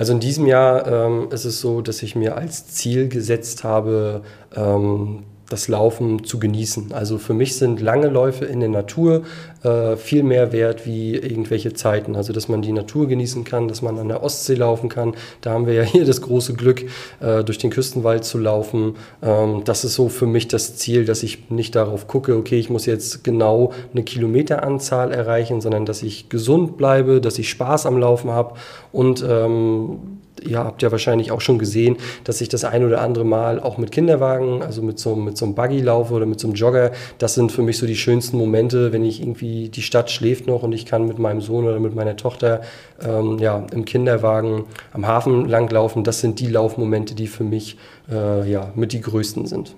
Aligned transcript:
Also 0.00 0.14
in 0.14 0.20
diesem 0.20 0.46
Jahr 0.46 0.86
ähm, 0.86 1.28
ist 1.30 1.44
es 1.44 1.60
so, 1.60 1.82
dass 1.82 2.02
ich 2.02 2.16
mir 2.16 2.34
als 2.34 2.68
Ziel 2.68 3.10
gesetzt 3.10 3.64
habe, 3.64 4.22
ähm, 4.56 5.24
das 5.50 5.68
Laufen 5.68 6.24
zu 6.24 6.38
genießen. 6.38 6.92
Also 6.92 7.18
für 7.18 7.34
mich 7.34 7.56
sind 7.56 7.80
lange 7.80 8.08
Läufe 8.08 8.44
in 8.46 8.60
der 8.60 8.68
Natur 8.68 9.24
äh, 9.64 9.96
viel 9.96 10.22
mehr 10.22 10.52
wert 10.52 10.86
wie 10.86 11.16
irgendwelche 11.16 11.74
Zeiten. 11.74 12.16
Also 12.16 12.32
dass 12.32 12.48
man 12.48 12.62
die 12.62 12.72
Natur 12.72 13.08
genießen 13.08 13.44
kann, 13.44 13.68
dass 13.68 13.82
man 13.82 13.98
an 13.98 14.08
der 14.08 14.22
Ostsee 14.22 14.54
laufen 14.54 14.88
kann. 14.88 15.14
Da 15.40 15.50
haben 15.50 15.66
wir 15.66 15.74
ja 15.74 15.82
hier 15.82 16.04
das 16.04 16.22
große 16.22 16.54
Glück, 16.54 16.84
äh, 17.20 17.44
durch 17.44 17.58
den 17.58 17.70
Küstenwald 17.70 18.24
zu 18.24 18.38
laufen. 18.38 18.94
Ähm, 19.22 19.62
das 19.64 19.84
ist 19.84 19.94
so 19.94 20.08
für 20.08 20.26
mich 20.26 20.48
das 20.48 20.76
Ziel, 20.76 21.04
dass 21.04 21.22
ich 21.24 21.50
nicht 21.50 21.74
darauf 21.74 22.06
gucke, 22.06 22.36
okay, 22.36 22.58
ich 22.58 22.70
muss 22.70 22.86
jetzt 22.86 23.24
genau 23.24 23.72
eine 23.92 24.04
Kilometeranzahl 24.04 25.10
erreichen, 25.12 25.60
sondern 25.60 25.84
dass 25.84 26.02
ich 26.02 26.28
gesund 26.28 26.76
bleibe, 26.76 27.20
dass 27.20 27.38
ich 27.38 27.50
Spaß 27.50 27.86
am 27.86 27.98
Laufen 27.98 28.30
habe 28.30 28.54
und 28.92 29.24
ähm, 29.28 29.98
ihr 30.44 30.58
habt 30.58 30.82
ja 30.82 30.90
wahrscheinlich 30.90 31.32
auch 31.32 31.40
schon 31.40 31.58
gesehen, 31.58 31.96
dass 32.24 32.40
ich 32.40 32.48
das 32.48 32.64
ein 32.64 32.84
oder 32.84 33.00
andere 33.00 33.24
Mal 33.24 33.60
auch 33.60 33.78
mit 33.78 33.92
Kinderwagen, 33.92 34.62
also 34.62 34.82
mit 34.82 34.98
so, 34.98 35.16
mit 35.16 35.36
so 35.36 35.44
einem 35.44 35.54
Buggy 35.54 35.80
laufe 35.80 36.14
oder 36.14 36.26
mit 36.26 36.40
so 36.40 36.48
einem 36.48 36.54
Jogger. 36.54 36.92
Das 37.18 37.34
sind 37.34 37.52
für 37.52 37.62
mich 37.62 37.78
so 37.78 37.86
die 37.86 37.96
schönsten 37.96 38.36
Momente, 38.36 38.92
wenn 38.92 39.04
ich 39.04 39.20
irgendwie, 39.20 39.68
die 39.68 39.82
Stadt 39.82 40.10
schläft 40.10 40.46
noch 40.46 40.62
und 40.62 40.72
ich 40.72 40.86
kann 40.86 41.06
mit 41.06 41.18
meinem 41.18 41.40
Sohn 41.40 41.64
oder 41.66 41.80
mit 41.80 41.94
meiner 41.94 42.16
Tochter 42.16 42.62
ähm, 43.02 43.38
ja, 43.38 43.66
im 43.72 43.84
Kinderwagen 43.84 44.64
am 44.92 45.06
Hafen 45.06 45.48
langlaufen. 45.48 46.04
Das 46.04 46.20
sind 46.20 46.40
die 46.40 46.48
Laufmomente, 46.48 47.14
die 47.14 47.26
für 47.26 47.44
mich 47.44 47.76
äh, 48.10 48.50
ja, 48.50 48.72
mit 48.74 48.92
die 48.92 49.00
größten 49.00 49.46
sind. 49.46 49.74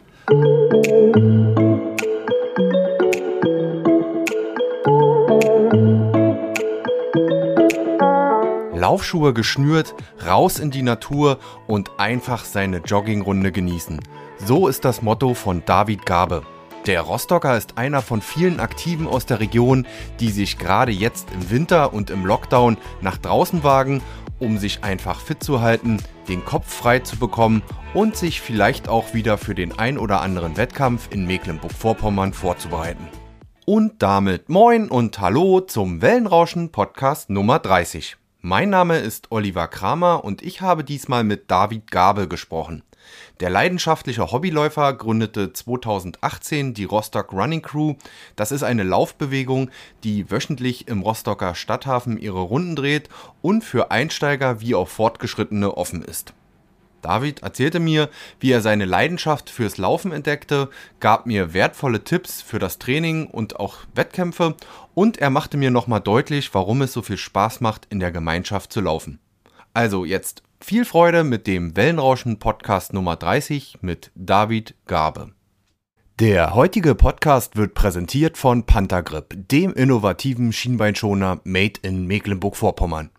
Laufschuhe 8.92 9.32
geschnürt, 9.32 9.94
raus 10.26 10.58
in 10.58 10.70
die 10.70 10.82
Natur 10.82 11.38
und 11.66 11.98
einfach 11.98 12.44
seine 12.44 12.76
Joggingrunde 12.76 13.50
genießen. 13.50 14.00
So 14.36 14.68
ist 14.68 14.84
das 14.84 15.00
Motto 15.00 15.32
von 15.32 15.64
David 15.64 16.04
Gabe. 16.04 16.42
Der 16.84 17.00
Rostocker 17.00 17.56
ist 17.56 17.78
einer 17.78 18.02
von 18.02 18.20
vielen 18.20 18.60
Aktiven 18.60 19.06
aus 19.06 19.24
der 19.24 19.40
Region, 19.40 19.86
die 20.20 20.28
sich 20.28 20.58
gerade 20.58 20.92
jetzt 20.92 21.28
im 21.32 21.48
Winter 21.48 21.94
und 21.94 22.10
im 22.10 22.26
Lockdown 22.26 22.76
nach 23.00 23.16
draußen 23.16 23.64
wagen, 23.64 24.02
um 24.38 24.58
sich 24.58 24.84
einfach 24.84 25.20
fit 25.20 25.42
zu 25.42 25.62
halten, 25.62 25.96
den 26.28 26.44
Kopf 26.44 26.70
frei 26.70 26.98
zu 26.98 27.16
bekommen 27.16 27.62
und 27.94 28.14
sich 28.14 28.42
vielleicht 28.42 28.90
auch 28.90 29.14
wieder 29.14 29.38
für 29.38 29.54
den 29.54 29.78
ein 29.78 29.96
oder 29.96 30.20
anderen 30.20 30.58
Wettkampf 30.58 31.08
in 31.10 31.26
Mecklenburg-Vorpommern 31.26 32.34
vorzubereiten. 32.34 33.08
Und 33.64 34.02
damit 34.02 34.50
moin 34.50 34.90
und 34.90 35.18
hallo 35.18 35.60
zum 35.60 36.02
Wellenrauschen 36.02 36.72
Podcast 36.72 37.30
Nummer 37.30 37.58
30. 37.58 38.18
Mein 38.44 38.70
Name 38.70 38.98
ist 38.98 39.30
Oliver 39.30 39.68
Kramer 39.68 40.24
und 40.24 40.42
ich 40.42 40.60
habe 40.62 40.82
diesmal 40.82 41.22
mit 41.22 41.48
David 41.48 41.92
Gabe 41.92 42.26
gesprochen. 42.26 42.82
Der 43.38 43.50
leidenschaftliche 43.50 44.32
Hobbyläufer 44.32 44.94
gründete 44.94 45.52
2018 45.52 46.74
die 46.74 46.82
Rostock 46.82 47.32
Running 47.32 47.62
Crew. 47.62 47.94
Das 48.34 48.50
ist 48.50 48.64
eine 48.64 48.82
Laufbewegung, 48.82 49.70
die 50.02 50.28
wöchentlich 50.28 50.88
im 50.88 51.02
Rostocker 51.02 51.54
Stadthafen 51.54 52.18
ihre 52.18 52.40
Runden 52.40 52.74
dreht 52.74 53.08
und 53.42 53.62
für 53.62 53.92
Einsteiger 53.92 54.60
wie 54.60 54.74
auch 54.74 54.88
Fortgeschrittene 54.88 55.76
offen 55.76 56.02
ist. 56.02 56.34
David 57.02 57.42
erzählte 57.42 57.80
mir, 57.80 58.08
wie 58.40 58.52
er 58.52 58.62
seine 58.62 58.84
Leidenschaft 58.84 59.50
fürs 59.50 59.76
Laufen 59.76 60.12
entdeckte, 60.12 60.70
gab 61.00 61.26
mir 61.26 61.52
wertvolle 61.52 62.04
Tipps 62.04 62.40
für 62.40 62.58
das 62.58 62.78
Training 62.78 63.26
und 63.26 63.60
auch 63.60 63.78
Wettkämpfe 63.94 64.56
und 64.94 65.18
er 65.18 65.30
machte 65.30 65.56
mir 65.56 65.70
nochmal 65.70 66.00
deutlich, 66.00 66.54
warum 66.54 66.82
es 66.82 66.92
so 66.92 67.02
viel 67.02 67.18
Spaß 67.18 67.60
macht, 67.60 67.86
in 67.90 68.00
der 68.00 68.12
Gemeinschaft 68.12 68.72
zu 68.72 68.80
laufen. 68.80 69.18
Also 69.74 70.04
jetzt 70.04 70.42
viel 70.60 70.84
Freude 70.84 71.24
mit 71.24 71.46
dem 71.46 71.76
Wellenrauschen 71.76 72.38
Podcast 72.38 72.92
Nummer 72.92 73.16
30 73.16 73.78
mit 73.82 74.10
David 74.14 74.74
Gabe. 74.86 75.32
Der 76.20 76.54
heutige 76.54 76.94
Podcast 76.94 77.56
wird 77.56 77.74
präsentiert 77.74 78.36
von 78.36 78.64
Panthergrip, 78.64 79.34
dem 79.48 79.72
innovativen 79.72 80.52
Schienbeinschoner 80.52 81.40
made 81.42 81.80
in 81.82 82.06
Mecklenburg-Vorpommern. 82.06 83.10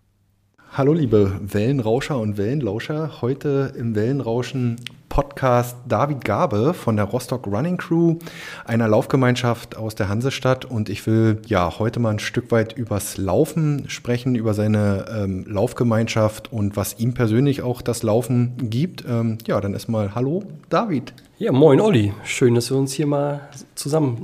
Hallo 0.76 0.92
liebe 0.92 1.38
Wellenrauscher 1.40 2.18
und 2.18 2.36
Wellenlauscher. 2.36 3.22
Heute 3.22 3.72
im 3.78 3.94
Wellenrauschen 3.94 4.74
Podcast 5.08 5.76
David 5.86 6.24
Gabe 6.24 6.74
von 6.74 6.96
der 6.96 7.04
Rostock 7.04 7.46
Running 7.46 7.76
Crew, 7.76 8.16
einer 8.64 8.88
Laufgemeinschaft 8.88 9.76
aus 9.76 9.94
der 9.94 10.08
Hansestadt. 10.08 10.64
Und 10.64 10.88
ich 10.88 11.06
will 11.06 11.40
ja 11.46 11.78
heute 11.78 12.00
mal 12.00 12.10
ein 12.10 12.18
Stück 12.18 12.50
weit 12.50 12.72
übers 12.72 13.18
Laufen 13.18 13.88
sprechen, 13.88 14.34
über 14.34 14.52
seine 14.52 15.04
ähm, 15.16 15.44
Laufgemeinschaft 15.46 16.52
und 16.52 16.76
was 16.76 16.98
ihm 16.98 17.14
persönlich 17.14 17.62
auch 17.62 17.80
das 17.80 18.02
Laufen 18.02 18.54
gibt. 18.68 19.04
Ähm, 19.08 19.38
ja, 19.46 19.60
dann 19.60 19.74
erstmal 19.74 20.16
Hallo 20.16 20.42
David. 20.70 21.14
Ja, 21.38 21.52
moin 21.52 21.80
Olli. 21.80 22.12
Schön, 22.24 22.56
dass 22.56 22.72
wir 22.72 22.78
uns 22.78 22.92
hier 22.92 23.06
mal 23.06 23.48
zusammen 23.76 24.22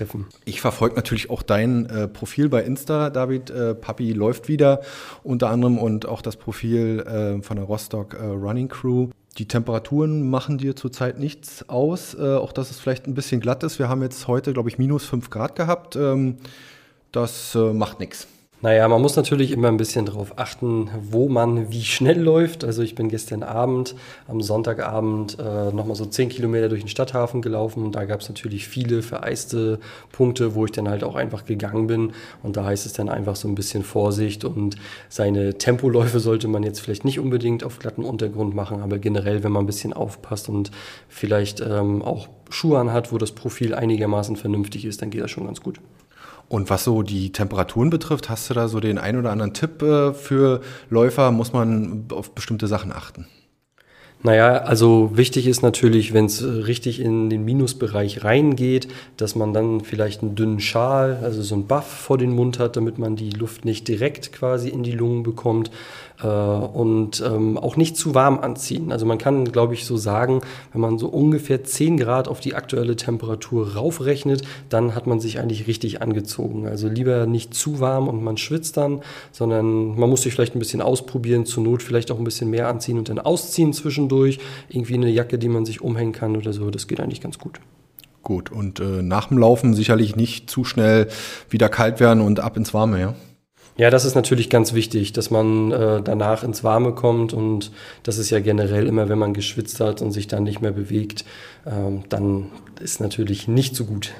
treffen. 0.00 0.26
Ich 0.44 0.60
verfolge 0.60 0.96
natürlich 0.96 1.30
auch 1.30 1.42
dein 1.42 1.86
äh, 1.86 2.08
Profil 2.08 2.48
bei 2.48 2.62
Insta, 2.62 3.10
David. 3.10 3.50
Äh, 3.50 3.74
Papi 3.74 4.12
läuft 4.12 4.48
wieder 4.48 4.80
unter 5.22 5.50
anderem 5.50 5.78
und 5.78 6.06
auch 6.06 6.22
das 6.22 6.36
Profil 6.36 7.00
äh, 7.00 7.42
von 7.42 7.56
der 7.56 7.66
Rostock 7.66 8.14
äh, 8.14 8.24
Running 8.24 8.68
Crew. 8.68 9.08
Die 9.38 9.46
Temperaturen 9.46 10.28
machen 10.28 10.58
dir 10.58 10.74
zurzeit 10.74 11.18
nichts 11.18 11.68
aus, 11.68 12.14
äh, 12.14 12.34
auch 12.34 12.52
dass 12.52 12.70
es 12.70 12.80
vielleicht 12.80 13.06
ein 13.06 13.14
bisschen 13.14 13.40
glatt 13.40 13.62
ist. 13.62 13.78
Wir 13.78 13.88
haben 13.88 14.02
jetzt 14.02 14.26
heute, 14.26 14.52
glaube 14.52 14.68
ich, 14.68 14.78
minus 14.78 15.04
5 15.04 15.30
Grad 15.30 15.54
gehabt. 15.54 15.96
Ähm, 15.96 16.36
das 17.12 17.54
äh, 17.54 17.72
macht 17.72 18.00
nichts. 18.00 18.26
Naja, 18.62 18.86
man 18.88 19.00
muss 19.00 19.16
natürlich 19.16 19.52
immer 19.52 19.68
ein 19.68 19.78
bisschen 19.78 20.04
darauf 20.04 20.38
achten, 20.38 20.90
wo 21.00 21.30
man 21.30 21.72
wie 21.72 21.82
schnell 21.82 22.20
läuft. 22.20 22.62
Also 22.62 22.82
ich 22.82 22.94
bin 22.94 23.08
gestern 23.08 23.42
Abend, 23.42 23.94
am 24.28 24.42
Sonntagabend, 24.42 25.38
äh, 25.38 25.72
nochmal 25.72 25.96
so 25.96 26.04
10 26.04 26.28
Kilometer 26.28 26.68
durch 26.68 26.82
den 26.82 26.88
Stadthafen 26.88 27.40
gelaufen. 27.40 27.82
Und 27.82 27.94
da 27.94 28.04
gab 28.04 28.20
es 28.20 28.28
natürlich 28.28 28.68
viele 28.68 29.00
vereiste 29.00 29.80
Punkte, 30.12 30.54
wo 30.54 30.66
ich 30.66 30.72
dann 30.72 30.90
halt 30.90 31.04
auch 31.04 31.14
einfach 31.14 31.46
gegangen 31.46 31.86
bin. 31.86 32.12
Und 32.42 32.58
da 32.58 32.66
heißt 32.66 32.84
es 32.84 32.92
dann 32.92 33.08
einfach 33.08 33.34
so 33.34 33.48
ein 33.48 33.54
bisschen 33.54 33.82
Vorsicht. 33.82 34.44
Und 34.44 34.76
seine 35.08 35.56
Tempoläufe 35.56 36.20
sollte 36.20 36.46
man 36.46 36.62
jetzt 36.62 36.80
vielleicht 36.80 37.06
nicht 37.06 37.18
unbedingt 37.18 37.64
auf 37.64 37.78
glatten 37.78 38.04
Untergrund 38.04 38.54
machen, 38.54 38.82
aber 38.82 38.98
generell, 38.98 39.42
wenn 39.42 39.52
man 39.52 39.64
ein 39.64 39.66
bisschen 39.66 39.94
aufpasst 39.94 40.50
und 40.50 40.70
vielleicht 41.08 41.60
ähm, 41.60 42.02
auch 42.02 42.28
Schuhe 42.50 42.78
anhat, 42.78 43.10
wo 43.10 43.16
das 43.16 43.32
Profil 43.32 43.74
einigermaßen 43.74 44.36
vernünftig 44.36 44.84
ist, 44.84 45.00
dann 45.00 45.08
geht 45.08 45.22
das 45.22 45.30
schon 45.30 45.46
ganz 45.46 45.62
gut. 45.62 45.80
Und 46.50 46.68
was 46.68 46.82
so 46.82 47.02
die 47.04 47.30
Temperaturen 47.30 47.90
betrifft, 47.90 48.28
hast 48.28 48.50
du 48.50 48.54
da 48.54 48.66
so 48.66 48.80
den 48.80 48.98
ein 48.98 49.16
oder 49.16 49.30
anderen 49.30 49.54
Tipp 49.54 49.82
äh, 49.82 50.12
für 50.12 50.60
Läufer? 50.90 51.30
Muss 51.30 51.52
man 51.52 52.06
auf 52.10 52.34
bestimmte 52.34 52.66
Sachen 52.66 52.90
achten? 52.90 53.26
Naja, 54.24 54.58
also 54.58 55.12
wichtig 55.14 55.46
ist 55.46 55.62
natürlich, 55.62 56.12
wenn 56.12 56.24
es 56.24 56.42
richtig 56.42 56.98
in 56.98 57.30
den 57.30 57.44
Minusbereich 57.44 58.24
reingeht, 58.24 58.88
dass 59.16 59.36
man 59.36 59.54
dann 59.54 59.80
vielleicht 59.80 60.22
einen 60.22 60.34
dünnen 60.34 60.58
Schal, 60.58 61.20
also 61.22 61.40
so 61.40 61.54
einen 61.54 61.68
Buff 61.68 61.86
vor 61.86 62.18
den 62.18 62.34
Mund 62.34 62.58
hat, 62.58 62.76
damit 62.76 62.98
man 62.98 63.14
die 63.14 63.30
Luft 63.30 63.64
nicht 63.64 63.86
direkt 63.86 64.32
quasi 64.32 64.70
in 64.70 64.82
die 64.82 64.90
Lungen 64.90 65.22
bekommt 65.22 65.70
äh, 66.22 66.26
und 66.26 67.22
ähm, 67.26 67.58
auch 67.58 67.76
nicht 67.76 67.96
zu 67.96 68.14
warm 68.14 68.38
anziehen. 68.38 68.92
Also 68.92 69.06
man 69.06 69.18
kann, 69.18 69.50
glaube 69.50 69.74
ich, 69.74 69.84
so 69.84 69.96
sagen, 69.96 70.40
wenn 70.72 70.80
man 70.80 70.98
so 70.98 71.08
ungefähr 71.08 71.64
10 71.64 71.96
Grad 71.96 72.28
auf 72.28 72.40
die 72.40 72.54
aktuelle 72.54 72.96
Temperatur 72.96 73.74
raufrechnet, 73.74 74.42
dann 74.68 74.94
hat 74.94 75.06
man 75.06 75.20
sich 75.20 75.38
eigentlich 75.38 75.66
richtig 75.66 76.02
angezogen. 76.02 76.66
Also 76.66 76.88
lieber 76.88 77.26
nicht 77.26 77.54
zu 77.54 77.80
warm 77.80 78.08
und 78.08 78.22
man 78.22 78.36
schwitzt 78.36 78.76
dann, 78.76 79.02
sondern 79.32 79.98
man 79.98 80.10
muss 80.10 80.22
sich 80.22 80.32
vielleicht 80.32 80.54
ein 80.54 80.60
bisschen 80.60 80.82
ausprobieren, 80.82 81.46
zur 81.46 81.62
Not 81.62 81.82
vielleicht 81.82 82.10
auch 82.10 82.18
ein 82.18 82.24
bisschen 82.24 82.50
mehr 82.50 82.68
anziehen 82.68 82.98
und 82.98 83.08
dann 83.08 83.18
ausziehen 83.18 83.72
zwischendurch. 83.72 84.38
Irgendwie 84.68 84.94
eine 84.94 85.08
Jacke, 85.10 85.38
die 85.38 85.48
man 85.48 85.64
sich 85.64 85.80
umhängen 85.80 86.12
kann 86.12 86.36
oder 86.36 86.52
so, 86.52 86.70
das 86.70 86.86
geht 86.86 87.00
eigentlich 87.00 87.20
ganz 87.20 87.38
gut. 87.38 87.60
Gut, 88.22 88.52
und 88.52 88.80
äh, 88.80 89.02
nach 89.02 89.28
dem 89.28 89.38
Laufen 89.38 89.72
sicherlich 89.74 90.14
nicht 90.14 90.50
zu 90.50 90.64
schnell 90.64 91.08
wieder 91.48 91.70
kalt 91.70 92.00
werden 92.00 92.20
und 92.20 92.40
ab 92.40 92.56
ins 92.56 92.74
Warme, 92.74 93.00
ja? 93.00 93.14
Ja, 93.76 93.88
das 93.90 94.04
ist 94.04 94.14
natürlich 94.14 94.50
ganz 94.50 94.74
wichtig, 94.74 95.12
dass 95.12 95.30
man 95.30 95.72
äh, 95.72 96.02
danach 96.02 96.42
ins 96.42 96.62
Warme 96.64 96.92
kommt 96.92 97.32
und 97.32 97.72
das 98.02 98.18
ist 98.18 98.30
ja 98.30 98.40
generell 98.40 98.86
immer, 98.86 99.08
wenn 99.08 99.18
man 99.18 99.32
geschwitzt 99.32 99.80
hat 99.80 100.02
und 100.02 100.12
sich 100.12 100.26
dann 100.26 100.42
nicht 100.42 100.60
mehr 100.60 100.72
bewegt, 100.72 101.24
ähm, 101.66 102.02
dann 102.08 102.50
ist 102.80 103.00
natürlich 103.00 103.48
nicht 103.48 103.74
so 103.74 103.84
gut. 103.84 104.12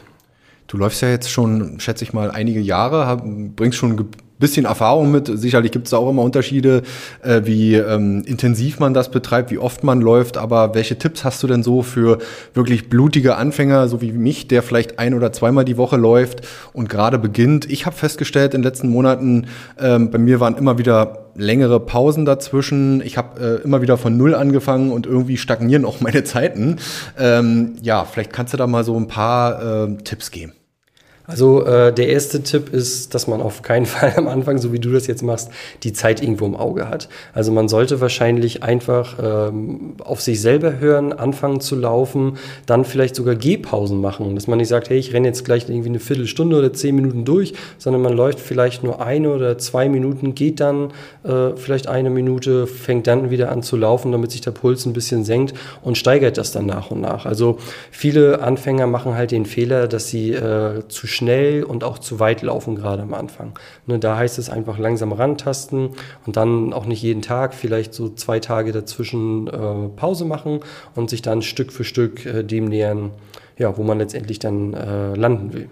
Du 0.67 0.77
läufst 0.77 1.03
ja 1.03 1.11
jetzt 1.11 1.31
schon, 1.31 1.81
schätze 1.81 2.05
ich 2.05 2.13
mal, 2.13 2.31
einige 2.31 2.61
Jahre, 2.61 3.21
bringst 3.57 3.77
schon 3.77 4.09
bisschen 4.41 4.65
Erfahrung 4.65 5.13
mit. 5.13 5.31
Sicherlich 5.33 5.71
gibt 5.71 5.87
es 5.87 5.95
auch 5.95 6.11
immer 6.11 6.23
Unterschiede, 6.23 6.83
äh, 7.23 7.43
wie 7.45 7.75
ähm, 7.75 8.25
intensiv 8.27 8.81
man 8.81 8.95
das 8.95 9.11
betreibt, 9.11 9.51
wie 9.53 9.59
oft 9.59 9.85
man 9.85 10.01
läuft. 10.01 10.37
Aber 10.37 10.75
welche 10.75 10.99
Tipps 10.99 11.23
hast 11.25 11.43
du 11.43 11.47
denn 11.47 11.63
so 11.63 11.83
für 11.83 12.19
wirklich 12.55 12.89
blutige 12.89 13.37
Anfänger, 13.37 13.87
so 13.89 14.01
wie 14.01 14.13
mich, 14.13 14.49
der 14.49 14.63
vielleicht 14.63 14.99
ein 14.99 15.15
oder 15.15 15.33
zweimal 15.33 15.65
die 15.65 15.77
Woche 15.77 15.97
läuft 15.97 16.41
und 16.73 16.89
gerade 16.89 17.19
beginnt? 17.19 17.71
Ich 17.71 17.87
habe 17.87 17.95
festgestellt 17.95 18.55
in 18.55 18.63
den 18.63 18.65
letzten 18.65 18.89
Monaten, 18.89 19.47
ähm, 19.79 20.11
bei 20.11 20.19
mir 20.19 20.41
waren 20.41 20.57
immer 20.57 20.79
wieder 20.79 21.29
längere 21.37 21.81
Pausen 21.81 22.25
dazwischen. 22.25 23.01
Ich 23.03 23.17
habe 23.17 23.61
äh, 23.61 23.65
immer 23.65 23.83
wieder 23.83 23.97
von 23.97 24.17
Null 24.17 24.35
angefangen 24.35 24.91
und 24.93 25.07
irgendwie 25.07 25.37
stagnieren 25.37 25.85
auch 25.85 26.01
meine 26.01 26.25
Zeiten. 26.25 26.77
Ähm, 27.19 27.75
ja, 27.83 28.05
vielleicht 28.05 28.33
kannst 28.33 28.53
du 28.53 28.57
da 28.57 28.67
mal 28.67 28.85
so 28.85 28.97
ein 28.97 29.07
paar 29.07 29.87
äh, 29.87 29.97
Tipps 30.03 30.31
geben. 30.31 30.53
Also 31.31 31.65
äh, 31.65 31.93
der 31.93 32.09
erste 32.09 32.43
Tipp 32.43 32.73
ist, 32.73 33.15
dass 33.15 33.29
man 33.29 33.41
auf 33.41 33.63
keinen 33.63 33.87
Fall 33.91 34.15
am 34.17 34.27
Anfang, 34.27 34.59
so 34.59 34.73
wie 34.73 34.81
du 34.81 34.91
das 34.91 35.07
jetzt 35.07 35.23
machst, 35.23 35.51
die 35.85 35.93
Zeit 35.93 36.23
irgendwo 36.23 36.45
im 36.45 36.57
Auge 36.57 36.89
hat. 36.89 37.09
Also 37.33 37.53
man 37.53 37.69
sollte 37.69 38.01
wahrscheinlich 38.01 38.65
einfach 38.65 39.17
ähm, 39.23 39.95
auf 40.05 40.21
sich 40.21 40.41
selber 40.41 40.81
hören, 40.81 41.13
anfangen 41.13 41.61
zu 41.61 41.77
laufen, 41.77 42.37
dann 42.67 42.85
vielleicht 42.85 43.15
sogar 43.15 43.37
Gehpausen 43.37 44.01
machen, 44.01 44.35
dass 44.35 44.49
man 44.49 44.59
nicht 44.59 44.67
sagt, 44.67 44.91
hey, 44.91 44.99
ich 44.99 45.15
renne 45.15 45.29
jetzt 45.29 45.45
gleich 45.45 45.69
irgendwie 45.69 45.91
eine 45.91 46.01
Viertelstunde 46.01 46.59
oder 46.59 46.73
zehn 46.73 46.97
Minuten 46.97 47.25
durch, 47.25 47.55
sondern 47.79 48.03
man 48.03 48.13
läuft 48.13 48.41
vielleicht 48.41 48.83
nur 48.83 49.01
eine 49.01 49.31
oder 49.33 49.57
zwei 49.57 49.89
Minuten, 49.89 50.35
geht 50.35 50.59
dann 50.59 50.91
äh, 51.23 51.55
vielleicht 51.55 51.87
eine 51.87 52.11
Minute, 52.11 52.67
fängt 52.67 53.07
dann 53.07 53.31
wieder 53.31 53.53
an 53.53 53.63
zu 53.63 53.77
laufen, 53.77 54.11
damit 54.11 54.33
sich 54.33 54.41
der 54.41 54.51
Puls 54.51 54.85
ein 54.85 54.95
bisschen 54.95 55.23
senkt 55.25 55.55
und 55.83 55.97
steigert 55.97 56.39
das 56.39 56.51
dann 56.51 56.67
nach 56.67 56.91
und 56.91 57.01
nach. 57.01 57.25
Also 57.25 57.59
viele 57.93 58.43
Anfänger 58.43 58.89
machen 58.89 59.15
halt 59.15 59.31
den 59.31 59.47
Fehler, 59.47 59.87
dass 59.87 60.09
sie 60.09 60.33
äh, 60.33 60.83
zu 60.89 61.07
schnell 61.07 61.20
schnell 61.21 61.63
und 61.65 61.85
auch 61.85 61.99
zu 61.99 62.19
weit 62.19 62.41
laufen, 62.41 62.75
gerade 62.75 63.03
am 63.03 63.13
Anfang. 63.13 63.53
Ne, 63.87 63.99
da 63.99 64.17
heißt 64.17 64.39
es 64.39 64.49
einfach 64.49 64.79
langsam 64.79 65.13
rantasten 65.13 65.91
und 66.27 66.37
dann 66.37 66.73
auch 66.73 66.87
nicht 66.87 67.03
jeden 67.03 67.21
Tag, 67.21 67.53
vielleicht 67.55 67.93
so 67.93 68.09
zwei 68.09 68.41
Tage 68.41 68.73
dazwischen 68.73 69.47
äh, 69.49 69.89
Pause 69.97 70.25
machen 70.25 70.61
und 70.95 71.11
sich 71.11 71.21
dann 71.21 71.43
Stück 71.43 71.73
für 71.73 71.85
Stück 71.85 72.25
äh, 72.25 72.43
dem 72.43 72.65
nähern, 72.65 73.11
ja, 73.59 73.77
wo 73.77 73.83
man 73.83 73.99
letztendlich 73.99 74.39
dann 74.39 74.73
äh, 74.73 75.15
landen 75.15 75.53
will. 75.53 75.69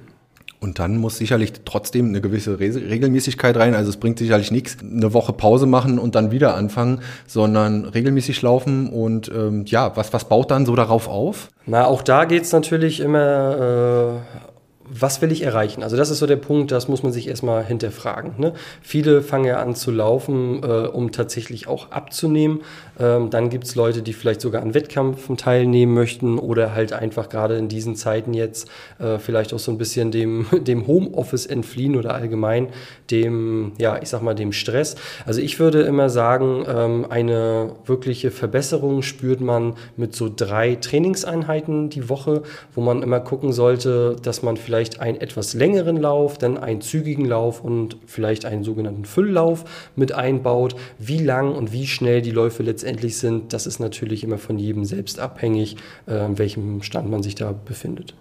Und 0.60 0.80
dann 0.80 0.96
muss 0.96 1.18
sicherlich 1.18 1.52
trotzdem 1.64 2.08
eine 2.08 2.20
gewisse 2.20 2.58
Re 2.58 2.74
Regelmäßigkeit 2.74 3.56
rein. 3.56 3.74
Also 3.74 3.90
es 3.90 3.96
bringt 3.96 4.18
sicherlich 4.18 4.50
nichts, 4.50 4.78
eine 4.82 5.14
Woche 5.14 5.32
Pause 5.32 5.66
machen 5.66 6.00
und 6.00 6.16
dann 6.16 6.32
wieder 6.32 6.56
anfangen, 6.56 7.00
sondern 7.28 7.84
regelmäßig 7.84 8.42
laufen. 8.42 8.88
Und 8.88 9.30
ähm, 9.32 9.64
ja, 9.66 9.96
was, 9.96 10.12
was 10.12 10.24
baut 10.24 10.50
dann 10.50 10.66
so 10.66 10.74
darauf 10.74 11.06
auf? 11.06 11.48
Na, 11.66 11.86
auch 11.86 12.02
da 12.02 12.24
geht 12.24 12.42
es 12.42 12.52
natürlich 12.52 12.98
immer 12.98 14.20
äh, 14.34 14.47
was 14.90 15.20
will 15.22 15.32
ich 15.32 15.42
erreichen? 15.42 15.82
Also 15.82 15.96
das 15.96 16.10
ist 16.10 16.18
so 16.18 16.26
der 16.26 16.36
Punkt, 16.36 16.70
das 16.70 16.88
muss 16.88 17.02
man 17.02 17.12
sich 17.12 17.28
erstmal 17.28 17.64
hinterfragen. 17.64 18.34
Ne? 18.38 18.52
Viele 18.82 19.22
fangen 19.22 19.44
ja 19.44 19.58
an 19.58 19.74
zu 19.74 19.90
laufen, 19.90 20.62
äh, 20.62 20.66
um 20.66 21.12
tatsächlich 21.12 21.68
auch 21.68 21.90
abzunehmen. 21.90 22.60
Ähm, 22.98 23.30
dann 23.30 23.50
gibt 23.50 23.64
es 23.64 23.74
Leute, 23.74 24.02
die 24.02 24.12
vielleicht 24.12 24.40
sogar 24.40 24.62
an 24.62 24.74
Wettkämpfen 24.74 25.36
teilnehmen 25.36 25.94
möchten 25.94 26.38
oder 26.38 26.74
halt 26.74 26.92
einfach 26.92 27.28
gerade 27.28 27.56
in 27.56 27.68
diesen 27.68 27.96
Zeiten 27.96 28.34
jetzt 28.34 28.68
äh, 28.98 29.18
vielleicht 29.18 29.54
auch 29.54 29.58
so 29.58 29.70
ein 29.70 29.78
bisschen 29.78 30.10
dem, 30.10 30.46
dem 30.64 30.86
Homeoffice 30.86 31.46
entfliehen 31.46 31.96
oder 31.96 32.14
allgemein 32.14 32.68
dem, 33.10 33.72
ja, 33.78 34.00
ich 34.00 34.08
sag 34.08 34.22
mal, 34.22 34.34
dem 34.34 34.52
Stress. 34.52 34.96
Also 35.26 35.40
ich 35.40 35.60
würde 35.60 35.82
immer 35.82 36.10
sagen, 36.10 36.64
ähm, 36.68 37.06
eine 37.08 37.72
wirkliche 37.86 38.30
Verbesserung 38.30 39.02
spürt 39.02 39.40
man 39.40 39.74
mit 39.96 40.14
so 40.14 40.30
drei 40.34 40.76
Trainingseinheiten 40.76 41.90
die 41.90 42.08
Woche, 42.08 42.42
wo 42.74 42.80
man 42.80 43.02
immer 43.02 43.20
gucken 43.20 43.52
sollte, 43.52 44.16
dass 44.22 44.42
man 44.42 44.56
vielleicht 44.56 44.77
einen 45.00 45.20
etwas 45.20 45.54
längeren 45.54 45.96
Lauf, 45.96 46.38
dann 46.38 46.56
einen 46.56 46.80
zügigen 46.80 47.24
Lauf 47.24 47.62
und 47.62 47.96
vielleicht 48.06 48.44
einen 48.44 48.64
sogenannten 48.64 49.04
Fülllauf 49.04 49.64
mit 49.96 50.12
einbaut. 50.12 50.76
Wie 50.98 51.22
lang 51.22 51.54
und 51.54 51.72
wie 51.72 51.86
schnell 51.86 52.22
die 52.22 52.30
Läufe 52.30 52.62
letztendlich 52.62 53.18
sind, 53.18 53.52
das 53.52 53.66
ist 53.66 53.80
natürlich 53.80 54.24
immer 54.24 54.38
von 54.38 54.58
jedem 54.58 54.84
selbst 54.84 55.18
abhängig, 55.18 55.76
äh, 56.06 56.24
in 56.24 56.38
welchem 56.38 56.82
Stand 56.82 57.10
man 57.10 57.22
sich 57.22 57.34
da 57.34 57.52
befindet. 57.52 58.14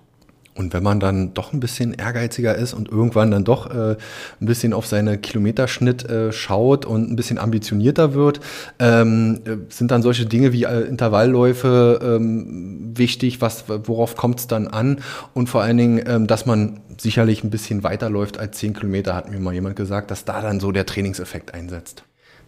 Und 0.58 0.74
wenn 0.74 0.84
man 0.84 1.00
dann 1.00 1.34
doch 1.34 1.54
ein 1.54 1.60
bisschen 1.60 1.94
ehrgeiziger 1.94 2.56
ist 2.56 2.74
und 2.74 2.90
irgendwann 2.90 3.32
dann 3.32 3.44
doch 3.44 3.70
äh, 3.70 3.96
ein 4.42 4.46
bisschen 4.46 4.74
auf 4.74 4.88
seine 4.88 5.18
Kilometerschnitt 5.18 6.10
äh, 6.10 6.32
schaut 6.32 6.86
und 6.86 7.12
ein 7.12 7.16
bisschen 7.16 7.38
ambitionierter 7.38 8.14
wird, 8.14 8.40
ähm, 8.80 9.42
äh, 9.46 9.58
sind 9.70 9.92
dann 9.92 10.02
solche 10.02 10.26
Dinge 10.26 10.54
wie 10.54 10.64
äh, 10.64 10.82
Intervallläufe 10.82 12.00
ähm, 12.02 12.94
wichtig, 12.96 13.42
was, 13.42 13.66
worauf 13.68 14.16
kommt 14.16 14.40
es 14.40 14.48
dann 14.48 14.68
an? 14.68 15.02
Und 15.34 15.48
vor 15.48 15.62
allen 15.62 15.78
Dingen, 15.78 16.02
ähm, 16.06 16.28
dass 16.28 16.46
man 16.46 16.80
sicherlich 16.98 17.44
ein 17.44 17.50
bisschen 17.50 17.84
weiterläuft 17.84 18.40
als 18.40 18.58
10 18.58 18.74
Kilometer, 18.74 19.16
hat 19.16 19.30
mir 19.30 19.40
mal 19.40 19.54
jemand 19.54 19.76
gesagt, 19.76 20.12
dass 20.12 20.26
da 20.26 20.42
dann 20.42 20.60
so 20.60 20.72
der 20.72 20.86
Trainingseffekt 20.86 21.54
einsetzt. 21.54 22.04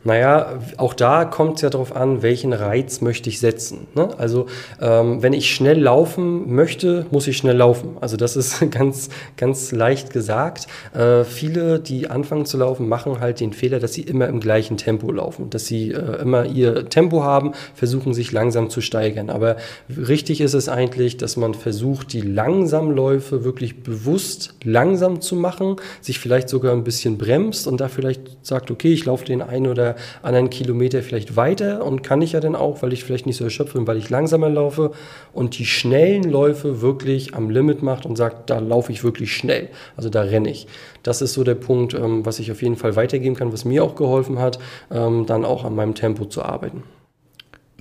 Naja, 0.06 0.60
auch 0.78 0.94
da 0.94 1.25
kommt 1.25 1.57
es 1.57 1.62
ja 1.62 1.69
darauf 1.69 1.94
an, 1.94 2.22
welchen 2.22 2.54
Reiz 2.54 3.01
möchte 3.01 3.30
ich 3.30 3.40
setzen. 3.40 3.88
Ne? 3.96 4.10
Also 4.18 4.46
ähm, 4.80 5.22
wenn 5.22 5.34
ich 5.34 5.54
schnell 5.54 5.78
laufen 5.78 6.56
möchte, 6.56 7.06
muss 7.12 7.28
ich 7.28 7.36
schnell 7.36 7.57
laufen. 7.57 7.98
Also 8.00 8.16
das 8.16 8.38
ist 8.38 8.60
ganz, 8.72 9.10
ganz 9.36 9.74
leicht 9.74 10.13
gesagt. 10.13 10.68
Äh, 10.94 11.25
viele, 11.25 11.80
die 11.80 12.10
anfangen 12.10 12.46
zu 12.46 12.56
laufen, 12.57 12.88
machen 12.88 13.19
halt 13.19 13.42
den 13.42 13.51
Fehler, 13.51 13.80
dass 13.80 13.94
sie 13.94 14.04
immer 14.04 14.28
im 14.28 14.40
gleichen 14.40 14.78
Tempo 14.78 15.12
laufen, 15.12 15.50
dass 15.50 15.66
sie 15.66 15.92
äh, 15.92 16.22
immer 16.22 16.46
ihr 16.46 16.88
Tempo 16.88 17.24
haben, 17.24 17.51
versuchen 17.75 18.13
sich 18.13 18.31
langsam 18.31 18.69
zu 18.69 18.80
steigern. 18.80 19.30
Aber 19.30 19.57
richtig 19.90 20.40
ist 20.40 20.54
es 20.54 20.69
eigentlich, 20.69 21.18
dass 21.18 21.36
man 21.36 21.54
versucht, 21.54 22.13
die 22.13 22.22
Langsamläufe 22.22 23.44
wirklich 23.44 23.84
bewusst 23.84 24.56
langsam 24.63 25.19
zu 25.19 25.36
machen, 25.36 25.75
sich 26.00 26.19
vielleicht 26.19 26.48
sogar 26.48 26.72
ein 26.72 26.86
bisschen 26.86 27.18
bremst 27.18 27.68
und 27.68 27.81
da 27.81 27.90
vielleicht 27.90 28.22
sagt, 28.44 28.72
okay, 28.72 28.94
ich 28.94 29.04
laufe 29.04 29.25
den 29.25 29.42
einen 29.42 29.68
oder 29.68 29.88
anderen 30.21 30.50
Kilometer 30.50 31.01
vielleicht 31.01 31.36
weiter 31.36 31.86
und 31.86 32.03
kann 32.03 32.21
ich 32.21 32.33
ja 32.33 32.39
dann 32.39 32.56
auch, 32.56 32.81
weil 32.81 32.94
ich 32.94 33.03
vielleicht 33.03 33.25
nicht 33.25 33.38
so 33.38 33.44
erschöpft 33.44 33.74
bin, 33.74 33.88
weil 33.88 33.97
ich 33.97 34.09
langsamer 34.09 34.50
laufe 34.50 34.91
und 35.33 35.57
die 35.57 35.65
schnellen 35.65 36.24
Läufe 36.24 36.81
wirklich 36.81 37.36
am 37.36 37.50
Limit 37.50 37.81
macht 37.81 38.06
und 38.06 38.15
sagt, 38.15 38.50
da 38.50 38.59
laufe 38.59 38.91
ich 38.91 39.03
wirklich 39.03 39.33
schnell, 39.33 39.69
also 39.95 40.09
da 40.09 40.21
renne 40.21 40.50
ich. 40.50 40.68
Das 41.03 41.21
ist 41.21 41.33
so 41.33 41.44
der 41.44 41.56
Punkt, 41.56 41.94
ähm, 41.94 42.25
was 42.25 42.39
ich 42.39 42.51
auf 42.51 42.62
jeden 42.62 42.75
Fall 42.75 42.95
weitergeben 42.95 43.36
kann, 43.36 43.53
was 43.53 43.65
mir 43.65 43.83
auch 43.83 43.95
geholfen 43.95 44.39
hat, 44.39 44.59
ähm, 44.91 45.25
dann 45.25 45.45
auch 45.45 45.63
an 45.65 45.75
meinem 45.75 45.95
Tempo 45.95 46.25
zu 46.25 46.44
arbeiten. 46.44 46.83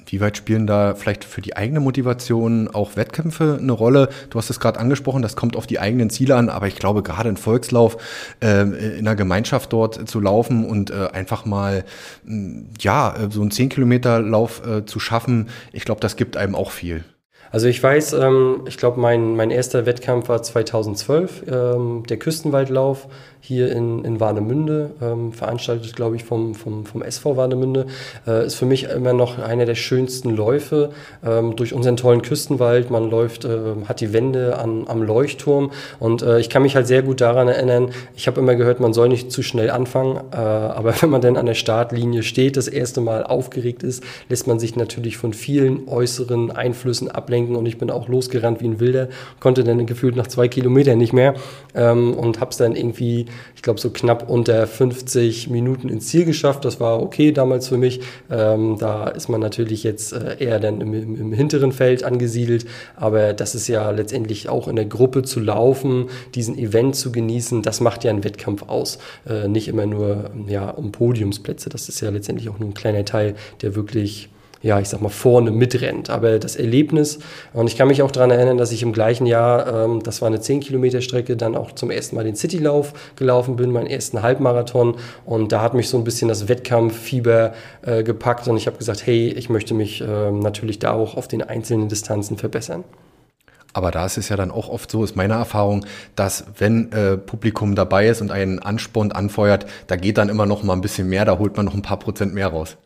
Wie 0.08 0.20
weit 0.20 0.36
spielen 0.36 0.66
da 0.66 0.94
vielleicht 0.94 1.24
für 1.24 1.40
die 1.40 1.56
eigene 1.56 1.80
Motivation 1.80 2.68
auch 2.68 2.96
Wettkämpfe 2.96 3.58
eine 3.60 3.72
Rolle? 3.72 4.08
Du 4.30 4.38
hast 4.38 4.50
es 4.50 4.60
gerade 4.60 4.80
angesprochen, 4.80 5.22
das 5.22 5.36
kommt 5.36 5.56
auf 5.56 5.66
die 5.66 5.78
eigenen 5.78 6.10
Ziele 6.10 6.36
an, 6.36 6.48
aber 6.48 6.66
ich 6.66 6.76
glaube, 6.76 7.02
gerade 7.02 7.28
ein 7.28 7.36
Volkslauf 7.36 7.98
äh, 8.40 8.62
in 8.62 9.06
einer 9.06 9.16
Gemeinschaft 9.16 9.72
dort 9.72 10.08
zu 10.08 10.20
laufen 10.20 10.64
und 10.64 10.90
äh, 10.90 11.08
einfach 11.12 11.44
mal 11.44 11.84
ja, 12.80 13.14
so 13.30 13.40
einen 13.40 13.50
10 13.50 13.68
Kilometer 13.68 14.20
Lauf 14.20 14.66
äh, 14.66 14.84
zu 14.84 15.00
schaffen, 15.00 15.48
ich 15.72 15.84
glaube, 15.84 16.00
das 16.00 16.16
gibt 16.16 16.36
einem 16.36 16.54
auch 16.54 16.70
viel. 16.70 17.04
Also 17.50 17.66
ich 17.66 17.82
weiß, 17.82 18.12
ähm, 18.14 18.62
ich 18.66 18.76
glaube, 18.76 19.00
mein, 19.00 19.36
mein 19.36 19.50
erster 19.50 19.86
Wettkampf 19.86 20.28
war 20.28 20.42
2012, 20.42 21.44
ähm, 21.50 22.02
der 22.08 22.18
Küstenwaldlauf 22.18 23.08
hier 23.40 23.72
in, 23.72 24.04
in 24.04 24.20
Warnemünde, 24.20 24.90
ähm, 25.00 25.32
veranstaltet, 25.32 25.94
glaube 25.96 26.16
ich, 26.16 26.24
vom, 26.24 26.54
vom, 26.54 26.84
vom 26.84 27.02
SV 27.02 27.36
Warnemünde, 27.36 27.86
äh, 28.26 28.44
ist 28.44 28.56
für 28.56 28.66
mich 28.66 28.84
immer 28.84 29.12
noch 29.12 29.38
einer 29.38 29.64
der 29.64 29.76
schönsten 29.76 30.30
Läufe 30.30 30.90
ähm, 31.24 31.56
durch 31.56 31.72
unseren 31.72 31.96
tollen 31.96 32.20
Küstenwald. 32.20 32.90
Man 32.90 33.08
läuft, 33.08 33.44
äh, 33.44 33.58
hat 33.86 34.00
die 34.00 34.12
Wände 34.12 34.58
an, 34.58 34.84
am 34.88 35.02
Leuchtturm. 35.02 35.70
Und 35.98 36.22
äh, 36.22 36.40
ich 36.40 36.50
kann 36.50 36.62
mich 36.62 36.76
halt 36.76 36.86
sehr 36.86 37.02
gut 37.02 37.20
daran 37.20 37.48
erinnern, 37.48 37.90
ich 38.14 38.26
habe 38.26 38.40
immer 38.40 38.56
gehört, 38.56 38.80
man 38.80 38.92
soll 38.92 39.08
nicht 39.08 39.32
zu 39.32 39.42
schnell 39.42 39.70
anfangen, 39.70 40.16
äh, 40.32 40.36
aber 40.36 40.94
wenn 41.02 41.10
man 41.10 41.22
dann 41.22 41.36
an 41.36 41.46
der 41.46 41.54
Startlinie 41.54 42.22
steht, 42.22 42.56
das 42.56 42.68
erste 42.68 43.00
Mal 43.00 43.24
aufgeregt 43.24 43.82
ist, 43.82 44.02
lässt 44.28 44.46
man 44.46 44.58
sich 44.58 44.76
natürlich 44.76 45.16
von 45.16 45.32
vielen 45.32 45.88
äußeren 45.88 46.50
Einflüssen 46.50 47.08
ablenken 47.08 47.37
und 47.46 47.66
ich 47.66 47.78
bin 47.78 47.90
auch 47.90 48.08
losgerannt 48.08 48.60
wie 48.60 48.66
ein 48.66 48.80
Wilder, 48.80 49.08
konnte 49.40 49.64
dann 49.64 49.86
gefühlt 49.86 50.16
nach 50.16 50.26
zwei 50.26 50.48
Kilometern 50.48 50.98
nicht 50.98 51.12
mehr 51.12 51.34
ähm, 51.74 52.14
und 52.14 52.40
habe 52.40 52.50
es 52.50 52.56
dann 52.56 52.74
irgendwie 52.74 53.26
ich 53.58 53.62
glaube, 53.62 53.80
so 53.80 53.90
knapp 53.90 54.30
unter 54.30 54.68
50 54.68 55.50
Minuten 55.50 55.88
ins 55.88 56.06
Ziel 56.06 56.24
geschafft. 56.24 56.64
Das 56.64 56.78
war 56.78 57.02
okay 57.02 57.32
damals 57.32 57.66
für 57.66 57.76
mich. 57.76 58.00
Ähm, 58.30 58.76
da 58.78 59.08
ist 59.08 59.28
man 59.28 59.40
natürlich 59.40 59.82
jetzt 59.82 60.12
äh, 60.12 60.36
eher 60.38 60.60
dann 60.60 60.80
im, 60.80 60.94
im, 60.94 61.16
im, 61.16 61.32
hinteren 61.32 61.72
Feld 61.72 62.04
angesiedelt. 62.04 62.66
Aber 62.94 63.32
das 63.32 63.56
ist 63.56 63.66
ja 63.66 63.90
letztendlich 63.90 64.48
auch 64.48 64.68
in 64.68 64.76
der 64.76 64.84
Gruppe 64.84 65.24
zu 65.24 65.40
laufen, 65.40 66.08
diesen 66.36 66.56
Event 66.56 66.94
zu 66.94 67.10
genießen, 67.10 67.62
das 67.62 67.80
macht 67.80 68.04
ja 68.04 68.12
einen 68.12 68.22
Wettkampf 68.22 68.62
aus. 68.68 69.00
Äh, 69.28 69.48
nicht 69.48 69.66
immer 69.66 69.86
nur 69.86 70.30
ja, 70.46 70.70
um 70.70 70.92
Podiumsplätze. 70.92 71.68
Das 71.68 71.88
ist 71.88 72.00
ja 72.00 72.10
letztendlich 72.10 72.48
auch 72.50 72.60
nur 72.60 72.68
ein 72.68 72.74
kleiner 72.74 73.04
Teil, 73.04 73.34
der 73.60 73.74
wirklich 73.74 74.30
ja, 74.62 74.80
ich 74.80 74.88
sag 74.88 75.00
mal, 75.00 75.08
vorne 75.08 75.50
mitrennt. 75.50 76.10
Aber 76.10 76.38
das 76.38 76.56
Erlebnis, 76.56 77.18
und 77.52 77.66
ich 77.68 77.76
kann 77.76 77.88
mich 77.88 78.02
auch 78.02 78.10
daran 78.10 78.30
erinnern, 78.30 78.58
dass 78.58 78.72
ich 78.72 78.82
im 78.82 78.92
gleichen 78.92 79.26
Jahr, 79.26 79.84
ähm, 79.84 80.02
das 80.02 80.20
war 80.20 80.28
eine 80.28 80.40
10 80.40 80.60
Kilometer 80.60 81.00
Strecke, 81.00 81.36
dann 81.36 81.56
auch 81.56 81.72
zum 81.72 81.90
ersten 81.90 82.16
Mal 82.16 82.24
den 82.24 82.34
Citylauf 82.34 82.92
gelaufen 83.16 83.56
bin, 83.56 83.70
meinen 83.70 83.86
ersten 83.86 84.22
Halbmarathon. 84.22 84.96
Und 85.24 85.52
da 85.52 85.62
hat 85.62 85.74
mich 85.74 85.88
so 85.88 85.96
ein 85.96 86.04
bisschen 86.04 86.28
das 86.28 86.48
Wettkampffieber 86.48 87.52
äh, 87.82 88.02
gepackt 88.02 88.48
und 88.48 88.56
ich 88.56 88.66
habe 88.66 88.78
gesagt, 88.78 89.06
hey, 89.06 89.28
ich 89.28 89.48
möchte 89.48 89.74
mich 89.74 90.00
äh, 90.00 90.30
natürlich 90.30 90.78
da 90.78 90.92
auch 90.92 91.16
auf 91.16 91.28
den 91.28 91.42
einzelnen 91.42 91.88
Distanzen 91.88 92.36
verbessern. 92.36 92.84
Aber 93.74 93.90
da 93.90 94.06
ist 94.06 94.16
es 94.18 94.28
ja 94.28 94.36
dann 94.36 94.50
auch 94.50 94.68
oft 94.68 94.90
so, 94.90 95.04
ist 95.04 95.14
meine 95.14 95.34
Erfahrung, 95.34 95.84
dass 96.16 96.46
wenn 96.58 96.90
äh, 96.90 97.16
Publikum 97.16 97.74
dabei 97.74 98.08
ist 98.08 98.20
und 98.20 98.32
einen 98.32 98.58
anspornt, 98.58 99.14
anfeuert, 99.14 99.66
da 99.86 99.96
geht 99.96 100.18
dann 100.18 100.30
immer 100.30 100.46
noch 100.46 100.62
mal 100.62 100.72
ein 100.72 100.80
bisschen 100.80 101.08
mehr, 101.08 101.24
da 101.24 101.38
holt 101.38 101.56
man 101.56 101.66
noch 101.66 101.74
ein 101.74 101.82
paar 101.82 101.98
Prozent 101.98 102.34
mehr 102.34 102.48
raus. 102.48 102.76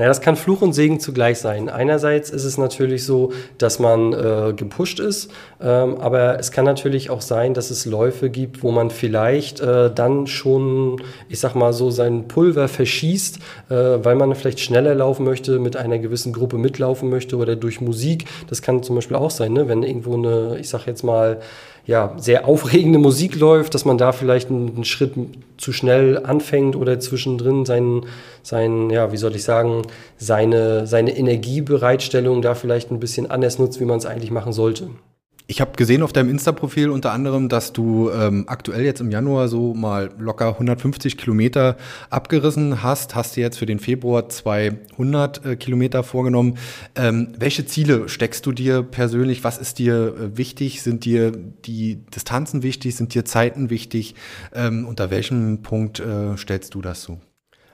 Naja, 0.00 0.08
das 0.08 0.22
kann 0.22 0.36
Fluch 0.36 0.62
und 0.62 0.72
Segen 0.72 0.98
zugleich 0.98 1.40
sein. 1.40 1.68
Einerseits 1.68 2.30
ist 2.30 2.44
es 2.44 2.56
natürlich 2.56 3.04
so, 3.04 3.34
dass 3.58 3.78
man 3.78 4.14
äh, 4.14 4.54
gepusht 4.56 4.98
ist, 4.98 5.30
ähm, 5.60 5.98
aber 5.98 6.38
es 6.38 6.52
kann 6.52 6.64
natürlich 6.64 7.10
auch 7.10 7.20
sein, 7.20 7.52
dass 7.52 7.70
es 7.70 7.84
Läufe 7.84 8.30
gibt, 8.30 8.62
wo 8.62 8.70
man 8.70 8.88
vielleicht 8.88 9.60
äh, 9.60 9.92
dann 9.94 10.26
schon, 10.26 11.02
ich 11.28 11.38
sag 11.38 11.54
mal 11.54 11.74
so, 11.74 11.90
sein 11.90 12.28
Pulver 12.28 12.66
verschießt, 12.66 13.40
äh, 13.68 13.74
weil 13.74 14.16
man 14.16 14.34
vielleicht 14.34 14.60
schneller 14.60 14.94
laufen 14.94 15.26
möchte, 15.26 15.58
mit 15.58 15.76
einer 15.76 15.98
gewissen 15.98 16.32
Gruppe 16.32 16.56
mitlaufen 16.56 17.10
möchte 17.10 17.36
oder 17.36 17.54
durch 17.54 17.82
Musik. 17.82 18.24
Das 18.48 18.62
kann 18.62 18.82
zum 18.82 18.94
Beispiel 18.94 19.18
auch 19.18 19.30
sein, 19.30 19.52
ne? 19.52 19.68
wenn 19.68 19.82
irgendwo 19.82 20.14
eine, 20.14 20.56
ich 20.58 20.70
sag 20.70 20.86
jetzt 20.86 21.02
mal, 21.02 21.42
ja, 21.86 22.14
sehr 22.18 22.46
aufregende 22.46 22.98
Musik 22.98 23.36
läuft, 23.36 23.74
dass 23.74 23.84
man 23.84 23.98
da 23.98 24.12
vielleicht 24.12 24.50
einen, 24.50 24.84
Schritt 24.84 25.14
zu 25.56 25.72
schnell 25.72 26.24
anfängt 26.24 26.76
oder 26.76 27.00
zwischendrin 27.00 27.64
seinen, 27.64 28.06
seinen, 28.42 28.90
ja, 28.90 29.12
wie 29.12 29.16
soll 29.16 29.34
ich 29.34 29.42
sagen, 29.42 29.82
seine, 30.16 30.86
seine 30.86 31.16
Energiebereitstellung 31.16 32.42
da 32.42 32.54
vielleicht 32.54 32.90
ein 32.90 33.00
bisschen 33.00 33.30
anders 33.30 33.58
nutzt, 33.58 33.80
wie 33.80 33.84
man 33.84 33.98
es 33.98 34.06
eigentlich 34.06 34.30
machen 34.30 34.52
sollte. 34.52 34.90
Ich 35.50 35.60
habe 35.60 35.72
gesehen 35.72 36.04
auf 36.04 36.12
deinem 36.12 36.30
Insta-Profil 36.30 36.90
unter 36.90 37.10
anderem, 37.10 37.48
dass 37.48 37.72
du 37.72 38.08
ähm, 38.10 38.44
aktuell 38.46 38.84
jetzt 38.84 39.00
im 39.00 39.10
Januar 39.10 39.48
so 39.48 39.74
mal 39.74 40.10
locker 40.16 40.50
150 40.50 41.18
Kilometer 41.18 41.76
abgerissen 42.08 42.84
hast. 42.84 43.16
Hast 43.16 43.36
du 43.36 43.40
jetzt 43.40 43.58
für 43.58 43.66
den 43.66 43.80
Februar 43.80 44.28
200 44.28 45.44
äh, 45.44 45.56
Kilometer 45.56 46.04
vorgenommen. 46.04 46.56
Ähm, 46.94 47.32
welche 47.36 47.66
Ziele 47.66 48.08
steckst 48.08 48.46
du 48.46 48.52
dir 48.52 48.84
persönlich? 48.84 49.42
Was 49.42 49.58
ist 49.58 49.80
dir 49.80 50.14
äh, 50.14 50.36
wichtig? 50.36 50.82
Sind 50.82 51.04
dir 51.04 51.32
die 51.32 51.96
Distanzen 51.96 52.62
wichtig? 52.62 52.94
Sind 52.94 53.12
dir 53.12 53.24
Zeiten 53.24 53.70
wichtig? 53.70 54.14
Ähm, 54.54 54.86
unter 54.86 55.10
welchem 55.10 55.62
Punkt 55.62 55.98
äh, 55.98 56.36
stellst 56.36 56.76
du 56.76 56.80
das 56.80 57.02
so? 57.02 57.18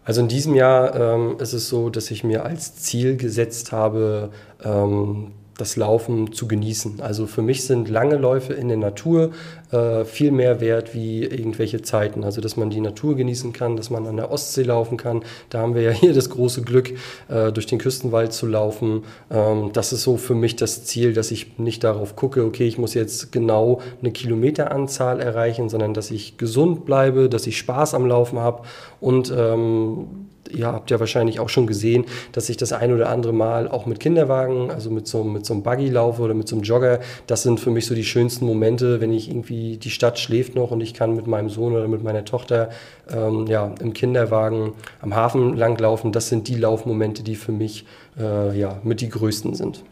Also 0.06 0.20
in 0.20 0.28
diesem 0.28 0.54
Jahr 0.54 0.94
ähm, 0.94 1.36
ist 1.40 1.52
es 1.52 1.68
so, 1.68 1.90
dass 1.90 2.12
ich 2.12 2.22
mir 2.22 2.44
als 2.44 2.76
Ziel 2.76 3.16
gesetzt 3.16 3.72
habe, 3.72 4.30
ähm, 4.64 5.32
das 5.58 5.76
Laufen 5.76 6.32
zu 6.32 6.46
genießen. 6.46 7.00
Also 7.00 7.26
für 7.26 7.42
mich 7.42 7.64
sind 7.64 7.88
lange 7.88 8.16
Läufe 8.16 8.52
in 8.52 8.68
der 8.68 8.76
Natur 8.76 9.30
äh, 9.72 10.04
viel 10.04 10.30
mehr 10.30 10.60
wert 10.60 10.94
wie 10.94 11.25
irgendwelche 11.25 11.82
Zeiten. 11.82 12.25
Also 12.25 12.40
dass 12.40 12.56
man 12.56 12.70
die 12.70 12.80
Natur 12.80 13.16
genießen 13.16 13.52
kann, 13.52 13.76
dass 13.76 13.88
man 13.88 14.06
an 14.06 14.16
der 14.16 14.30
Ostsee 14.30 14.62
laufen 14.62 14.96
kann. 14.96 15.22
Da 15.48 15.60
haben 15.60 15.75
wir 15.75 15.82
ja 15.82 15.90
hier 15.92 16.12
das 16.12 16.30
große 16.30 16.62
Glück, 16.62 16.92
äh, 17.28 17.52
durch 17.52 17.66
den 17.66 17.78
Küstenwald 17.78 18.32
zu 18.32 18.46
laufen. 18.46 19.04
Ähm, 19.30 19.70
das 19.72 19.92
ist 19.92 20.02
so 20.02 20.16
für 20.16 20.34
mich 20.34 20.56
das 20.56 20.84
Ziel, 20.84 21.14
dass 21.14 21.30
ich 21.30 21.58
nicht 21.58 21.84
darauf 21.84 22.16
gucke, 22.16 22.44
okay, 22.44 22.66
ich 22.66 22.78
muss 22.78 22.94
jetzt 22.94 23.32
genau 23.32 23.80
eine 24.00 24.12
Kilometeranzahl 24.12 25.20
erreichen, 25.20 25.68
sondern 25.68 25.94
dass 25.94 26.10
ich 26.10 26.36
gesund 26.36 26.84
bleibe, 26.84 27.28
dass 27.28 27.46
ich 27.46 27.56
Spaß 27.58 27.94
am 27.94 28.06
Laufen 28.06 28.38
habe 28.38 28.62
und 29.00 29.32
ähm, 29.34 30.26
ihr 30.48 30.66
habt 30.66 30.90
ja 30.90 31.00
wahrscheinlich 31.00 31.40
auch 31.40 31.48
schon 31.48 31.66
gesehen, 31.66 32.04
dass 32.32 32.48
ich 32.48 32.56
das 32.56 32.72
ein 32.72 32.92
oder 32.92 33.08
andere 33.08 33.32
Mal 33.32 33.68
auch 33.68 33.86
mit 33.86 34.00
Kinderwagen, 34.00 34.70
also 34.70 34.90
mit 34.90 35.06
so, 35.06 35.24
mit 35.24 35.46
so 35.46 35.54
einem 35.54 35.62
Buggy 35.62 35.88
laufe 35.88 36.22
oder 36.22 36.34
mit 36.34 36.48
so 36.48 36.56
einem 36.56 36.62
Jogger. 36.62 37.00
Das 37.26 37.42
sind 37.42 37.60
für 37.60 37.70
mich 37.70 37.86
so 37.86 37.94
die 37.94 38.04
schönsten 38.04 38.46
Momente, 38.46 39.00
wenn 39.00 39.12
ich 39.12 39.28
irgendwie, 39.28 39.76
die 39.76 39.90
Stadt 39.90 40.18
schläft 40.18 40.54
noch 40.54 40.70
und 40.70 40.80
ich 40.80 40.94
kann 40.94 41.14
mit 41.14 41.26
meinem 41.26 41.48
Sohn 41.48 41.74
oder 41.74 41.88
mit 41.88 42.02
meiner 42.02 42.24
Tochter 42.24 42.70
ähm, 43.10 43.46
ja, 43.46 43.74
im 43.80 43.92
Kinderwagen 43.92 44.72
am 45.00 45.14
Hafen 45.14 45.56
langlaufen. 45.56 46.12
Das 46.12 46.28
sind 46.28 46.48
die 46.48 46.56
Laufmomente, 46.56 47.22
die 47.22 47.36
für 47.36 47.52
mich 47.52 47.84
äh, 48.18 48.58
ja, 48.58 48.78
mit 48.82 49.00
die 49.00 49.08
größten 49.08 49.54
sind. 49.54 49.82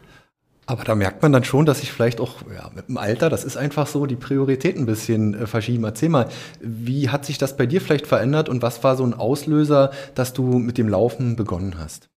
Aber 0.67 0.83
da 0.83 0.95
merkt 0.95 1.21
man 1.21 1.31
dann 1.31 1.43
schon, 1.43 1.65
dass 1.65 1.81
sich 1.81 1.91
vielleicht 1.91 2.19
auch 2.19 2.41
ja, 2.53 2.71
mit 2.73 2.87
dem 2.87 2.97
Alter, 2.97 3.29
das 3.29 3.43
ist 3.43 3.55
einfach 3.55 3.85
so, 3.87 4.05
die 4.05 4.15
Prioritäten 4.15 4.83
ein 4.83 4.85
bisschen 4.87 5.33
äh, 5.35 5.47
verschieben. 5.47 5.83
Erzähl 5.83 6.09
mal, 6.09 6.27
wie 6.59 7.09
hat 7.09 7.25
sich 7.25 7.37
das 7.37 7.55
bei 7.55 7.65
dir 7.65 7.81
vielleicht 7.81 8.07
verändert 8.07 8.49
und 8.49 8.61
was 8.61 8.83
war 8.83 8.95
so 8.95 9.03
ein 9.03 9.13
Auslöser, 9.13 9.91
dass 10.15 10.33
du 10.33 10.57
mit 10.57 10.77
dem 10.77 10.89
Laufen 10.89 11.35
begonnen 11.35 11.77
hast? 11.77 12.09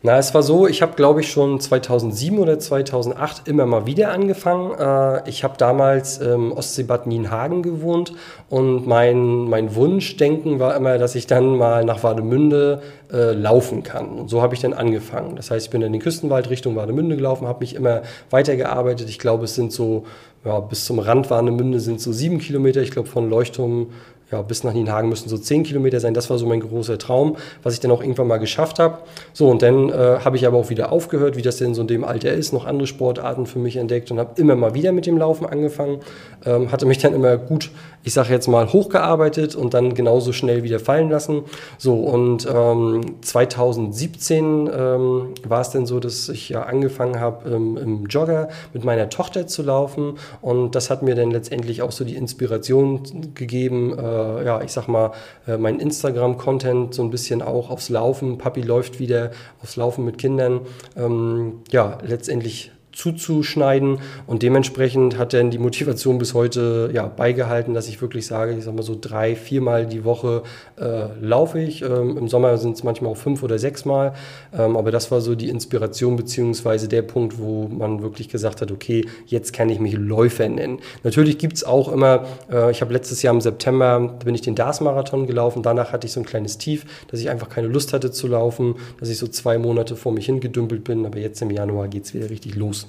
Na, 0.00 0.16
es 0.16 0.32
war 0.32 0.44
so, 0.44 0.68
ich 0.68 0.80
habe, 0.80 0.94
glaube 0.94 1.22
ich, 1.22 1.32
schon 1.32 1.58
2007 1.58 2.38
oder 2.38 2.60
2008 2.60 3.48
immer 3.48 3.66
mal 3.66 3.84
wieder 3.84 4.12
angefangen. 4.12 4.72
Äh, 4.78 5.28
ich 5.28 5.42
habe 5.42 5.56
damals 5.58 6.18
im 6.18 6.52
Ostseebad 6.52 7.08
Nienhagen 7.08 7.64
gewohnt 7.64 8.12
und 8.48 8.86
mein, 8.86 9.48
mein 9.48 9.74
Wunschdenken 9.74 10.60
war 10.60 10.76
immer, 10.76 10.98
dass 10.98 11.16
ich 11.16 11.26
dann 11.26 11.56
mal 11.56 11.84
nach 11.84 12.04
Wademünde 12.04 12.80
äh, 13.12 13.32
laufen 13.32 13.82
kann. 13.82 14.10
Und 14.10 14.30
so 14.30 14.40
habe 14.40 14.54
ich 14.54 14.60
dann 14.60 14.72
angefangen. 14.72 15.34
Das 15.34 15.50
heißt, 15.50 15.66
ich 15.66 15.70
bin 15.70 15.82
in 15.82 15.92
den 15.92 16.00
Küstenwald 16.00 16.48
Richtung 16.48 16.76
Wademünde 16.76 17.16
gelaufen, 17.16 17.48
habe 17.48 17.60
mich 17.60 17.74
immer 17.74 18.02
weitergearbeitet. 18.30 19.08
Ich 19.08 19.18
glaube, 19.18 19.46
es 19.46 19.56
sind 19.56 19.72
so, 19.72 20.04
ja, 20.44 20.60
bis 20.60 20.84
zum 20.84 21.00
Rand 21.00 21.28
Wademünde 21.28 21.80
sind 21.80 22.00
so 22.00 22.12
sieben 22.12 22.38
Kilometer. 22.38 22.82
Ich 22.82 22.92
glaube, 22.92 23.08
von 23.08 23.28
Leuchtturm 23.28 23.88
ja, 24.30 24.42
bis 24.42 24.62
nach 24.62 24.74
Nienhagen 24.74 25.08
müssen 25.08 25.28
so 25.28 25.38
zehn 25.38 25.62
Kilometer 25.62 26.00
sein. 26.00 26.12
Das 26.12 26.28
war 26.28 26.38
so 26.38 26.46
mein 26.46 26.60
großer 26.60 26.98
Traum, 26.98 27.36
was 27.62 27.74
ich 27.74 27.80
dann 27.80 27.90
auch 27.90 28.02
irgendwann 28.02 28.26
mal 28.26 28.36
geschafft 28.36 28.78
habe. 28.78 28.98
So, 29.32 29.48
und 29.48 29.62
dann 29.62 29.88
äh, 29.88 30.18
habe 30.22 30.36
ich 30.36 30.46
aber 30.46 30.58
auch 30.58 30.68
wieder 30.68 30.92
aufgehört, 30.92 31.36
wie 31.36 31.42
das 31.42 31.56
denn 31.56 31.74
so 31.74 31.80
in 31.82 31.88
dem 31.88 32.04
Alter 32.04 32.32
ist, 32.32 32.52
noch 32.52 32.66
andere 32.66 32.86
Sportarten 32.86 33.46
für 33.46 33.58
mich 33.58 33.76
entdeckt 33.76 34.10
und 34.10 34.18
habe 34.18 34.38
immer 34.40 34.54
mal 34.54 34.74
wieder 34.74 34.92
mit 34.92 35.06
dem 35.06 35.16
Laufen 35.16 35.46
angefangen. 35.46 36.00
Ähm, 36.44 36.70
hatte 36.70 36.84
mich 36.84 36.98
dann 36.98 37.14
immer 37.14 37.38
gut, 37.38 37.70
ich 38.04 38.12
sage 38.12 38.32
jetzt 38.32 38.48
mal, 38.48 38.70
hochgearbeitet 38.70 39.54
und 39.54 39.72
dann 39.72 39.94
genauso 39.94 40.32
schnell 40.32 40.62
wieder 40.62 40.78
fallen 40.78 41.08
lassen. 41.08 41.44
So, 41.78 41.94
und 41.94 42.46
ähm, 42.52 43.16
2017 43.22 44.70
ähm, 44.72 45.34
war 45.46 45.62
es 45.62 45.70
dann 45.70 45.86
so, 45.86 46.00
dass 46.00 46.28
ich 46.28 46.50
ja 46.50 46.64
angefangen 46.64 47.18
habe, 47.18 47.48
ähm, 47.48 47.78
im 47.78 48.06
Jogger 48.06 48.48
mit 48.74 48.84
meiner 48.84 49.08
Tochter 49.08 49.46
zu 49.46 49.62
laufen. 49.62 50.18
Und 50.42 50.74
das 50.74 50.90
hat 50.90 51.02
mir 51.02 51.14
dann 51.14 51.30
letztendlich 51.30 51.80
auch 51.80 51.92
so 51.92 52.04
die 52.04 52.14
Inspiration 52.14 53.32
gegeben, 53.34 53.98
äh, 53.98 54.17
äh, 54.18 54.44
ja, 54.44 54.60
ich 54.62 54.72
sag 54.72 54.88
mal, 54.88 55.12
äh, 55.46 55.56
mein 55.56 55.80
Instagram-Content 55.80 56.94
so 56.94 57.02
ein 57.02 57.10
bisschen 57.10 57.42
auch 57.42 57.70
aufs 57.70 57.88
Laufen. 57.88 58.38
Papi 58.38 58.62
läuft 58.62 58.98
wieder 58.98 59.30
aufs 59.62 59.76
Laufen 59.76 60.04
mit 60.04 60.18
Kindern. 60.18 60.60
Ähm, 60.96 61.62
ja, 61.70 61.98
letztendlich 62.02 62.72
zuzuschneiden. 62.98 64.00
Und 64.26 64.42
dementsprechend 64.42 65.18
hat 65.18 65.32
dann 65.32 65.50
die 65.50 65.58
Motivation 65.58 66.18
bis 66.18 66.34
heute 66.34 66.90
ja, 66.92 67.06
beigehalten, 67.06 67.72
dass 67.72 67.88
ich 67.88 68.02
wirklich 68.02 68.26
sage, 68.26 68.54
ich 68.54 68.64
sag 68.64 68.74
mal 68.74 68.82
so 68.82 68.98
drei, 69.00 69.36
viermal 69.36 69.86
die 69.86 70.04
Woche 70.04 70.42
äh, 70.76 71.06
laufe 71.20 71.60
ich. 71.60 71.82
Ähm, 71.82 72.18
Im 72.18 72.28
Sommer 72.28 72.58
sind 72.58 72.76
es 72.76 72.82
manchmal 72.82 73.12
auch 73.12 73.16
fünf 73.16 73.44
oder 73.44 73.58
sechs 73.58 73.84
Mal. 73.84 74.14
Ähm, 74.52 74.76
aber 74.76 74.90
das 74.90 75.12
war 75.12 75.20
so 75.20 75.36
die 75.36 75.48
Inspiration 75.48 76.16
beziehungsweise 76.16 76.88
der 76.88 77.02
Punkt, 77.02 77.38
wo 77.38 77.68
man 77.68 78.02
wirklich 78.02 78.28
gesagt 78.28 78.60
hat, 78.62 78.72
okay, 78.72 79.06
jetzt 79.26 79.52
kann 79.52 79.70
ich 79.70 79.78
mich 79.78 79.94
Läufer 79.94 80.48
nennen. 80.48 80.80
Natürlich 81.04 81.38
gibt 81.38 81.56
es 81.56 81.64
auch 81.64 81.92
immer, 81.92 82.24
äh, 82.50 82.72
ich 82.72 82.80
habe 82.80 82.92
letztes 82.92 83.22
Jahr 83.22 83.32
im 83.32 83.40
September, 83.40 84.18
bin 84.24 84.34
ich 84.34 84.40
den 84.40 84.56
DARS-Marathon 84.56 85.28
gelaufen. 85.28 85.62
Danach 85.62 85.92
hatte 85.92 86.08
ich 86.08 86.12
so 86.12 86.20
ein 86.20 86.26
kleines 86.26 86.58
Tief, 86.58 86.84
dass 87.08 87.20
ich 87.20 87.30
einfach 87.30 87.48
keine 87.48 87.68
Lust 87.68 87.92
hatte 87.92 88.10
zu 88.10 88.26
laufen, 88.26 88.74
dass 88.98 89.08
ich 89.08 89.18
so 89.18 89.28
zwei 89.28 89.56
Monate 89.56 89.94
vor 89.94 90.10
mich 90.10 90.26
hingedümpelt 90.26 90.82
bin. 90.82 91.06
Aber 91.06 91.18
jetzt 91.20 91.40
im 91.42 91.52
Januar 91.52 91.86
geht 91.86 92.04
es 92.04 92.12
wieder 92.12 92.28
richtig 92.28 92.56
los. 92.56 92.87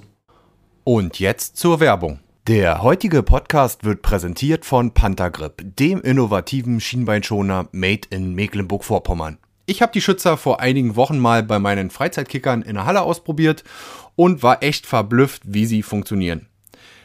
Und 0.83 1.19
jetzt 1.19 1.57
zur 1.57 1.79
Werbung. 1.79 2.19
Der 2.47 2.81
heutige 2.81 3.21
Podcast 3.21 3.83
wird 3.83 4.01
präsentiert 4.01 4.65
von 4.65 4.91
Pantagrip, 4.93 5.75
dem 5.75 6.01
innovativen 6.01 6.79
Schienbeinschoner 6.79 7.67
made 7.71 8.07
in 8.09 8.33
Mecklenburg-Vorpommern. 8.33 9.37
Ich 9.65 9.81
habe 9.83 9.91
die 9.91 10.01
Schützer 10.01 10.35
vor 10.35 10.59
einigen 10.59 10.95
Wochen 10.95 11.19
mal 11.19 11.43
bei 11.43 11.59
meinen 11.59 11.91
Freizeitkickern 11.91 12.63
in 12.63 12.73
der 12.75 12.85
Halle 12.85 13.01
ausprobiert 13.01 13.63
und 14.15 14.41
war 14.41 14.63
echt 14.63 14.87
verblüfft, 14.87 15.43
wie 15.45 15.65
sie 15.65 15.83
funktionieren. 15.83 16.47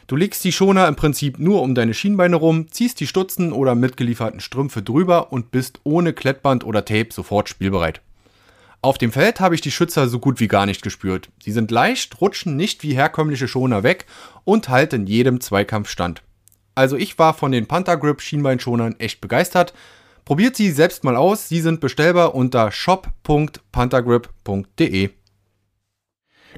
Du 0.07 0.15
legst 0.15 0.43
die 0.43 0.51
Schoner 0.51 0.87
im 0.87 0.95
Prinzip 0.95 1.37
nur 1.37 1.61
um 1.61 1.75
deine 1.75 1.93
Schienbeine 1.93 2.37
rum, 2.37 2.71
ziehst 2.71 2.99
die 2.99 3.07
Stutzen 3.07 3.51
oder 3.51 3.75
mitgelieferten 3.75 4.39
Strümpfe 4.39 4.81
drüber 4.81 5.31
und 5.31 5.51
bist 5.51 5.79
ohne 5.83 6.13
Klettband 6.13 6.63
oder 6.63 6.85
Tape 6.85 7.09
sofort 7.11 7.49
spielbereit. 7.49 8.01
Auf 8.85 8.97
dem 8.99 9.11
Feld 9.11 9.39
habe 9.39 9.55
ich 9.55 9.61
die 9.61 9.71
Schützer 9.71 10.07
so 10.07 10.19
gut 10.19 10.39
wie 10.39 10.47
gar 10.47 10.67
nicht 10.67 10.83
gespürt. 10.83 11.29
Sie 11.43 11.51
sind 11.51 11.71
leicht, 11.71 12.21
rutschen 12.21 12.55
nicht 12.55 12.83
wie 12.83 12.93
herkömmliche 12.93 13.47
Schoner 13.47 13.81
weg 13.81 14.05
und 14.43 14.69
halten 14.69 15.07
jedem 15.07 15.41
Zweikampf 15.41 15.89
stand. 15.89 16.21
Also 16.75 16.95
ich 16.95 17.17
war 17.17 17.33
von 17.33 17.51
den 17.51 17.65
Panther-Grip 17.65 18.21
Schienbeinschonern 18.21 18.93
echt 18.99 19.21
begeistert. 19.21 19.73
Probiert 20.23 20.55
sie 20.55 20.69
selbst 20.69 21.03
mal 21.03 21.15
aus, 21.15 21.49
sie 21.49 21.61
sind 21.61 21.79
bestellbar 21.79 22.35
unter 22.35 22.71
shop.panthergrip.de. 22.71 25.09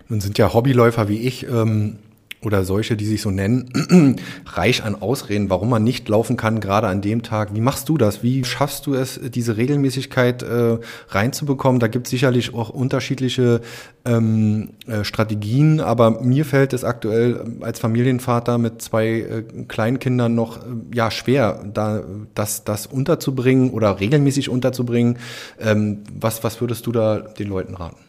Nun 0.09 0.19
sind 0.19 0.37
ja 0.37 0.53
Hobbyläufer 0.53 1.07
wie 1.07 1.19
ich 1.19 1.47
ähm, 1.47 1.99
oder 2.47 2.63
solche, 2.63 2.95
die 2.95 3.05
sich 3.05 3.21
so 3.21 3.29
nennen, 3.29 4.15
reich 4.45 4.81
an 4.81 4.95
Ausreden, 4.95 5.49
warum 5.49 5.69
man 5.69 5.83
nicht 5.83 6.07
laufen 6.07 6.37
kann, 6.37 6.61
gerade 6.61 6.87
an 6.87 7.01
dem 7.01 7.21
Tag. 7.21 7.53
Wie 7.53 7.59
machst 7.59 7.89
du 7.89 7.97
das? 7.97 8.23
Wie 8.23 8.45
schaffst 8.45 8.87
du 8.87 8.93
es, 8.93 9.19
diese 9.21 9.57
Regelmäßigkeit 9.57 10.43
äh, 10.43 10.77
reinzubekommen? 11.09 11.81
Da 11.81 11.87
gibt 11.89 12.07
es 12.07 12.11
sicherlich 12.11 12.53
auch 12.53 12.69
unterschiedliche 12.69 13.59
ähm, 14.05 14.69
äh, 14.87 15.03
Strategien, 15.03 15.81
aber 15.81 16.21
mir 16.21 16.45
fällt 16.45 16.71
es 16.71 16.85
aktuell 16.85 17.41
ähm, 17.45 17.63
als 17.63 17.79
Familienvater 17.79 18.57
mit 18.57 18.81
zwei 18.81 19.07
äh, 19.07 19.43
Kleinkindern 19.67 20.33
noch 20.33 20.57
äh, 20.57 20.61
ja 20.93 21.11
schwer, 21.11 21.65
da 21.73 22.01
das, 22.33 22.63
das 22.63 22.87
unterzubringen 22.87 23.71
oder 23.71 23.99
regelmäßig 23.99 24.47
unterzubringen. 24.47 25.17
Ähm, 25.59 25.99
was, 26.17 26.45
was 26.45 26.61
würdest 26.61 26.85
du 26.85 26.93
da 26.93 27.19
den 27.19 27.49
Leuten 27.49 27.75
raten? 27.75 28.06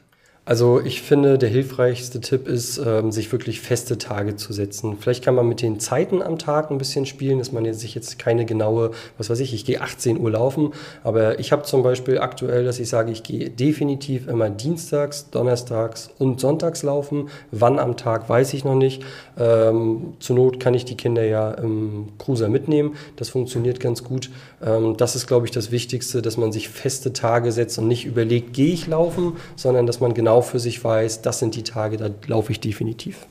Also 0.49 0.81
ich 0.81 1.03
finde, 1.03 1.37
der 1.37 1.51
hilfreichste 1.51 2.23
Tipp 2.23 2.49
ist, 2.49 2.79
ähm, 2.79 3.13
sich 3.13 3.31
wirklich 3.33 3.61
feste 3.61 3.99
Tage 3.99 4.37
zu 4.37 4.55
setzen. 4.55 4.97
Vielleicht 4.99 5.23
kann 5.23 5.35
man 5.35 5.47
mit 5.47 5.61
den 5.61 5.79
Zeiten 5.79 6.23
am 6.23 6.39
Tag 6.39 6.71
ein 6.71 6.79
bisschen 6.79 7.05
spielen, 7.05 7.39
dass 7.39 7.53
man 7.53 7.71
sich 7.75 7.95
jetzt 7.95 8.19
keine 8.19 8.47
genaue, 8.47 8.93
was 9.19 9.29
weiß 9.29 9.41
ich, 9.41 9.53
ich 9.53 9.67
gehe 9.67 9.83
18 9.83 10.19
Uhr 10.19 10.31
laufen, 10.31 10.73
aber 11.05 11.39
ich 11.39 11.53
habe 11.53 11.65
zum 11.65 11.83
Beispiel 11.83 12.21
aktuell, 12.21 12.65
dass 12.65 12.81
ich 12.81 12.89
sage, 12.89 13.13
ich 13.13 13.25
gehe 13.25 13.51
definitiv 13.51 14.27
immer 14.27 14.49
dienstags, 14.49 15.29
donnerstags 15.29 16.09
und 16.17 16.41
sonntags 16.41 16.83
laufen. 16.83 17.29
Wann 17.51 17.79
am 17.79 17.99
Tag, 17.99 18.31
weiß 18.31 18.55
ich 18.55 18.65
noch 18.65 18.75
nicht. 18.75 19.03
Ähm, 19.39 20.15
zur 20.19 20.37
Not 20.37 20.61
kann 20.61 20.75
ich 20.75 20.85
die 20.85 20.97
Kinder 20.97 21.25
ja 21.25 21.53
im 21.53 22.09
Cruiser 22.19 22.49
mitnehmen. 22.49 22.97
Das 23.17 23.29
funktioniert 23.31 23.81
ganz 23.81 24.05
gut. 24.05 24.31
Ähm, 24.65 24.97
das 24.97 25.17
ist, 25.17 25.27
glaube 25.27 25.47
ich, 25.47 25.53
das 25.53 25.71
Wichtigste, 25.71 26.23
dass 26.23 26.37
man 26.37 26.53
sich 26.53 26.69
feste 26.69 27.13
Tage 27.13 27.53
setzt 27.53 27.79
und 27.79 27.89
nicht 27.89 28.05
überlegt, 28.05 28.53
gehe 28.53 28.73
ich 28.73 28.87
laufen, 28.87 29.37
sondern 29.57 29.87
dass 29.87 30.01
man 30.01 30.15
genau 30.15 30.41
für 30.43 30.59
sich 30.59 30.83
weiß, 30.83 31.23
das 31.23 31.39
sind 31.39 31.55
die 31.55 31.63
Tage, 31.63 31.97
da 31.97 32.11
laufe 32.27 32.53
ich 32.53 32.61
definitiv. 32.61 33.27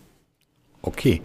Okay. 0.87 1.21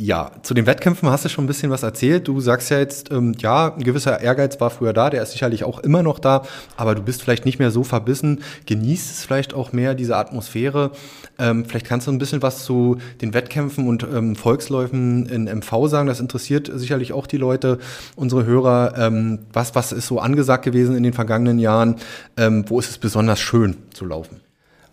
Ja, 0.00 0.30
zu 0.42 0.54
den 0.54 0.66
Wettkämpfen 0.66 1.10
hast 1.10 1.24
du 1.24 1.28
schon 1.28 1.44
ein 1.44 1.48
bisschen 1.48 1.70
was 1.70 1.82
erzählt. 1.82 2.28
Du 2.28 2.40
sagst 2.40 2.70
ja 2.70 2.78
jetzt, 2.78 3.10
ähm, 3.10 3.34
ja, 3.40 3.74
ein 3.74 3.82
gewisser 3.82 4.20
Ehrgeiz 4.20 4.60
war 4.60 4.70
früher 4.70 4.92
da, 4.92 5.10
der 5.10 5.22
ist 5.22 5.32
sicherlich 5.32 5.64
auch 5.64 5.80
immer 5.80 6.04
noch 6.04 6.20
da, 6.20 6.44
aber 6.76 6.94
du 6.94 7.02
bist 7.02 7.20
vielleicht 7.20 7.44
nicht 7.44 7.58
mehr 7.58 7.72
so 7.72 7.82
verbissen, 7.82 8.42
genießt 8.66 9.10
es 9.10 9.24
vielleicht 9.24 9.54
auch 9.54 9.72
mehr, 9.72 9.94
diese 9.94 10.16
Atmosphäre. 10.16 10.92
Ähm, 11.38 11.64
vielleicht 11.64 11.86
kannst 11.86 12.06
du 12.06 12.12
ein 12.12 12.18
bisschen 12.18 12.42
was 12.42 12.64
zu 12.64 12.98
den 13.22 13.34
Wettkämpfen 13.34 13.88
und 13.88 14.04
ähm, 14.04 14.36
Volksläufen 14.36 15.26
in 15.26 15.44
MV 15.46 15.88
sagen. 15.88 16.06
Das 16.06 16.20
interessiert 16.20 16.70
sicherlich 16.72 17.12
auch 17.12 17.26
die 17.26 17.38
Leute, 17.38 17.78
unsere 18.14 18.44
Hörer. 18.44 18.94
Ähm, 18.96 19.40
was, 19.52 19.74
was 19.74 19.90
ist 19.90 20.06
so 20.06 20.20
angesagt 20.20 20.64
gewesen 20.64 20.96
in 20.96 21.02
den 21.02 21.14
vergangenen 21.14 21.58
Jahren? 21.58 21.96
Ähm, 22.36 22.66
wo 22.68 22.78
ist 22.78 22.90
es 22.90 22.98
besonders 22.98 23.40
schön 23.40 23.76
zu 23.94 24.04
laufen? 24.04 24.42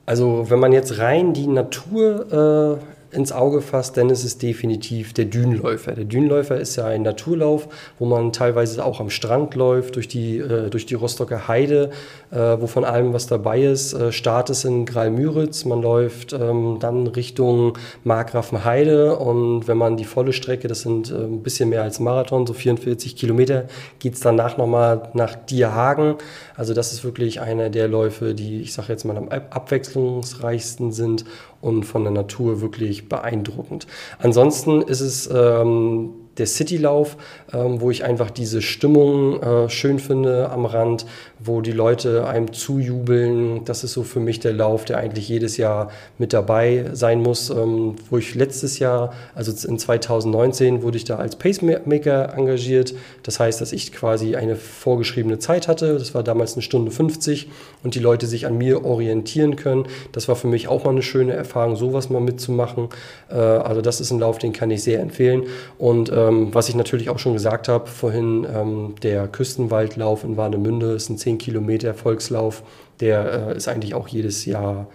Also 0.08 0.46
wenn 0.50 0.60
man 0.60 0.72
jetzt 0.72 1.00
rein 1.00 1.34
die 1.34 1.48
Natur 1.48 2.80
äh, 2.82 2.95
ins 3.16 3.32
Auge 3.32 3.62
fasst, 3.62 3.98
ist 3.98 4.24
es 4.24 4.38
definitiv 4.38 5.14
der 5.14 5.26
Dünenläufer. 5.26 5.94
Der 5.94 6.06
Dünenläufer 6.06 6.58
ist 6.60 6.76
ja 6.76 6.86
ein 6.86 7.02
Naturlauf, 7.02 7.68
wo 7.98 8.06
man 8.06 8.32
teilweise 8.32 8.84
auch 8.84 9.00
am 9.00 9.10
Strand 9.10 9.56
läuft, 9.56 9.96
durch 9.96 10.08
die, 10.08 10.38
äh, 10.38 10.70
durch 10.70 10.86
die 10.86 10.96
Rostocker 10.96 11.48
Heide, 11.48 11.92
äh, 12.32 12.38
wo 12.38 12.68
von 12.68 12.84
allem 12.84 13.14
was 13.14 13.28
dabei 13.28 13.64
ist. 13.64 13.94
Äh, 13.94 14.12
Start 14.12 14.50
ist 14.50 14.66
in 14.66 14.86
Graal-Müritz, 14.86 15.66
man 15.66 15.82
läuft 15.82 16.34
ähm, 16.34 16.78
dann 16.80 17.08
Richtung 17.08 17.78
Markgrafenheide 18.04 19.16
und 19.16 19.68
wenn 19.68 19.78
man 19.78 19.98
die 19.98 20.06
volle 20.06 20.34
Strecke, 20.34 20.68
das 20.68 20.82
sind 20.82 21.12
äh, 21.12 21.16
ein 21.16 21.42
bisschen 21.42 21.70
mehr 21.70 21.84
als 21.84 22.00
Marathon, 22.00 22.46
so 22.46 22.54
44 22.54 23.16
Kilometer, 23.16 23.66
geht 24.00 24.16
es 24.16 24.20
danach 24.20 24.58
nochmal 24.58 25.10
nach 25.14 25.36
Dierhagen. 25.36 26.16
Also 26.56 26.74
das 26.74 26.94
ist 26.94 27.04
wirklich 27.04 27.42
einer 27.42 27.70
der 27.70 27.88
Läufe, 27.88 28.34
die, 28.34 28.62
ich 28.62 28.74
sage 28.74 28.90
jetzt 28.90 29.06
mal, 29.06 29.18
am 29.18 29.30
abwechslungsreichsten 29.30 30.92
sind 30.92 31.26
und 31.66 31.84
von 31.84 32.04
der 32.04 32.14
Natur 32.14 32.62
wirklich 32.62 33.10
beeindruckend. 33.10 33.88
Ansonsten 34.20 34.84
ist 34.84 35.02
es 35.02 35.28
ähm, 35.34 36.14
der 36.38 36.48
Citylauf, 36.48 37.18
ähm, 37.54 37.82
wo 37.82 37.92
ich 37.92 38.04
einfach 38.04 38.30
diese 38.30 38.62
Stimmung 38.62 39.42
äh, 39.42 39.70
schön 39.70 40.00
finde 40.00 40.50
am 40.50 40.66
Rand, 40.66 41.06
wo 41.40 41.62
die 41.62 41.72
Leute 41.72 42.28
einem 42.28 42.54
zujubeln. 42.54 43.66
Das 43.66 43.84
ist 43.84 43.94
so 43.94 44.04
für 44.04 44.20
mich 44.20 44.40
der 44.40 44.54
Lauf, 44.54 44.86
der 44.86 44.98
eigentlich 44.98 45.30
jedes 45.30 45.58
Jahr 45.58 45.92
mit 46.18 46.34
dabei 46.34 46.86
sein 46.94 47.22
muss. 47.22 47.50
Ähm, 47.50 47.96
wo 48.10 48.18
ich 48.18 48.36
letztes 48.36 48.80
Jahr, 48.80 49.14
also 49.34 49.52
in 49.68 49.80
2019, 49.80 50.82
wurde 50.84 50.98
ich 50.98 51.06
da 51.06 51.18
als 51.18 51.36
Pacemaker 51.36 52.34
engagiert. 52.36 52.94
Das 53.24 53.40
heißt, 53.40 53.62
dass 53.62 53.72
ich 53.72 53.92
quasi 53.94 54.36
eine 54.36 54.56
vorgeschriebene 54.56 55.40
Zeit 55.40 55.68
hatte. 55.68 55.98
Das 55.98 56.14
war 56.14 56.24
damals 56.24 56.54
eine 56.54 56.62
Stunde 56.62 56.92
50 56.92 57.50
und 57.84 57.96
die 57.96 58.00
Leute 58.00 58.28
sich 58.28 58.46
an 58.46 58.58
mir 58.58 58.84
orientieren 58.86 59.56
können. 59.56 59.86
Das 60.12 60.28
war 60.28 60.36
für 60.36 60.48
mich 60.48 60.68
auch 60.68 60.84
mal 60.84 60.92
eine 60.92 61.02
schöne 61.02 61.34
Erfahrung, 61.34 61.76
sowas 61.76 62.10
mal 62.10 62.22
mitzumachen. 62.22 62.90
Äh, 63.30 63.36
also 63.36 63.82
das 63.82 64.02
ist 64.02 64.12
ein 64.12 64.20
Lauf, 64.20 64.38
den 64.38 64.54
kann 64.54 64.72
ich 64.72 64.84
sehr 64.84 65.00
empfehlen. 65.00 65.44
Und 65.78 66.12
ähm, 66.28 66.54
was 66.54 66.70
ich 66.70 66.76
natürlich 66.76 67.10
auch 67.10 67.20
schon 67.20 67.34
gesagt 67.34 67.68
habe 67.68 67.88
vorhin, 67.88 68.46
ähm, 68.52 68.96
der 69.02 69.28
Küstenwaldlauf 69.28 70.24
in 70.24 70.38
Warnemünde 70.38 70.92
ist 70.92 71.10
ein 71.10 71.18
10 71.18 71.38
Kilometer 71.38 71.94
Volkslauf. 71.94 72.64
Der 73.00 73.50
äh, 73.50 73.58
ist 73.58 73.68
eigentlich 73.68 73.94
auch 73.94 74.08
jedes 74.08 74.46
Jahr 74.46 74.88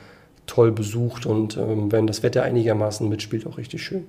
toll 0.47 0.73
besucht 0.73 1.27
und 1.27 1.57
ähm, 1.57 1.93
wenn 1.93 2.07
das 2.07 2.23
Wetter 2.23 2.43
einigermaßen 2.43 3.09
mitspielt, 3.09 3.47
auch 3.47 3.59
richtig 3.59 3.83
schön. 3.83 4.07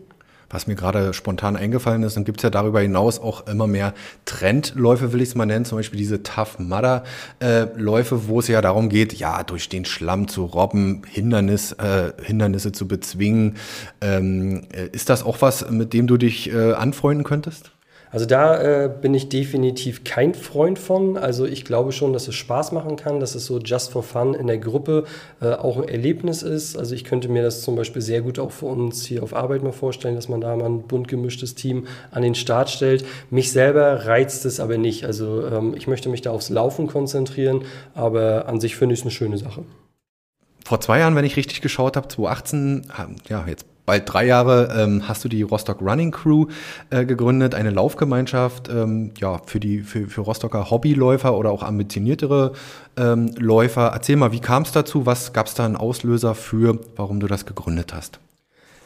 Was 0.51 0.67
mir 0.67 0.75
gerade 0.75 1.13
spontan 1.13 1.55
eingefallen 1.55 2.03
ist, 2.03 2.17
dann 2.17 2.25
gibt 2.25 2.39
es 2.39 2.43
ja 2.43 2.49
darüber 2.49 2.81
hinaus 2.81 3.19
auch 3.19 3.47
immer 3.47 3.67
mehr 3.67 3.93
Trendläufe, 4.25 5.13
will 5.13 5.21
ich 5.21 5.29
es 5.29 5.35
mal 5.35 5.45
nennen, 5.45 5.65
zum 5.65 5.77
Beispiel 5.77 5.97
diese 5.97 6.23
Tough 6.23 6.59
Mudder 6.59 7.03
äh, 7.39 7.67
Läufe, 7.75 8.27
wo 8.27 8.39
es 8.39 8.47
ja 8.47 8.61
darum 8.61 8.89
geht, 8.89 9.13
ja, 9.13 9.43
durch 9.43 9.69
den 9.69 9.85
Schlamm 9.85 10.27
zu 10.27 10.45
robben, 10.45 11.03
Hindernis, 11.09 11.71
äh, 11.73 12.11
Hindernisse 12.21 12.71
zu 12.71 12.87
bezwingen. 12.87 13.57
Ähm, 14.01 14.67
äh, 14.73 14.87
ist 14.91 15.09
das 15.09 15.23
auch 15.23 15.41
was, 15.41 15.69
mit 15.69 15.93
dem 15.93 16.07
du 16.07 16.17
dich 16.17 16.51
äh, 16.53 16.73
anfreunden 16.73 17.23
könntest? 17.23 17.71
Also 18.11 18.25
da 18.25 18.61
äh, 18.61 18.89
bin 18.89 19.13
ich 19.13 19.29
definitiv 19.29 20.03
kein 20.03 20.33
Freund 20.33 20.77
von. 20.77 21.17
Also 21.17 21.45
ich 21.45 21.63
glaube 21.63 21.93
schon, 21.93 22.11
dass 22.11 22.27
es 22.27 22.35
Spaß 22.35 22.73
machen 22.73 22.97
kann, 22.97 23.21
dass 23.21 23.35
es 23.35 23.45
so 23.45 23.57
just 23.59 23.91
for 23.91 24.03
fun 24.03 24.33
in 24.33 24.47
der 24.47 24.57
Gruppe 24.57 25.05
äh, 25.41 25.53
auch 25.53 25.77
ein 25.77 25.87
Erlebnis 25.87 26.43
ist. 26.43 26.77
Also 26.77 26.93
ich 26.93 27.05
könnte 27.05 27.29
mir 27.29 27.41
das 27.41 27.61
zum 27.61 27.77
Beispiel 27.77 28.01
sehr 28.01 28.21
gut 28.21 28.37
auch 28.37 28.51
für 28.51 28.65
uns 28.65 29.05
hier 29.05 29.23
auf 29.23 29.33
Arbeit 29.33 29.63
mal 29.63 29.71
vorstellen, 29.71 30.15
dass 30.15 30.27
man 30.27 30.41
da 30.41 30.55
mal 30.57 30.65
ein 30.65 30.81
bunt 30.81 31.07
gemischtes 31.07 31.55
Team 31.55 31.87
an 32.11 32.21
den 32.21 32.35
Start 32.35 32.69
stellt. 32.69 33.05
Mich 33.29 33.51
selber 33.53 34.05
reizt 34.05 34.45
es 34.45 34.59
aber 34.59 34.77
nicht. 34.77 35.05
Also 35.05 35.47
ähm, 35.47 35.73
ich 35.77 35.87
möchte 35.87 36.09
mich 36.09 36.21
da 36.21 36.31
aufs 36.31 36.49
Laufen 36.49 36.87
konzentrieren, 36.87 37.63
aber 37.93 38.47
an 38.47 38.59
sich 38.59 38.75
finde 38.75 38.93
ich 38.93 38.99
es 38.99 39.05
eine 39.05 39.11
schöne 39.11 39.37
Sache. 39.37 39.63
Vor 40.65 40.81
zwei 40.81 40.99
Jahren, 40.99 41.15
wenn 41.15 41.25
ich 41.25 41.37
richtig 41.37 41.61
geschaut 41.61 41.95
habe, 41.95 42.07
2018, 42.09 42.87
ja, 43.29 43.45
jetzt 43.47 43.65
bald 43.85 44.11
drei 44.11 44.25
Jahre 44.25 44.73
ähm, 44.77 45.07
hast 45.07 45.23
du 45.23 45.29
die 45.29 45.41
Rostock 45.41 45.81
Running 45.81 46.11
Crew 46.11 46.47
äh, 46.89 47.05
gegründet, 47.05 47.55
eine 47.55 47.71
Laufgemeinschaft 47.71 48.69
ähm, 48.69 49.11
ja, 49.19 49.39
für, 49.45 49.59
die, 49.59 49.79
für, 49.79 50.07
für 50.07 50.21
Rostocker 50.21 50.69
Hobbyläufer 50.69 51.35
oder 51.35 51.51
auch 51.51 51.63
ambitioniertere 51.63 52.53
ähm, 52.97 53.31
Läufer. 53.37 53.91
Erzähl 53.93 54.15
mal, 54.15 54.31
wie 54.31 54.39
kam 54.39 54.63
es 54.63 54.71
dazu? 54.71 55.05
Was 55.05 55.33
gab 55.33 55.47
es 55.47 55.53
da 55.53 55.65
einen 55.65 55.77
Auslöser 55.77 56.35
für, 56.35 56.79
warum 56.95 57.19
du 57.19 57.27
das 57.27 57.45
gegründet 57.45 57.93
hast? 57.93 58.19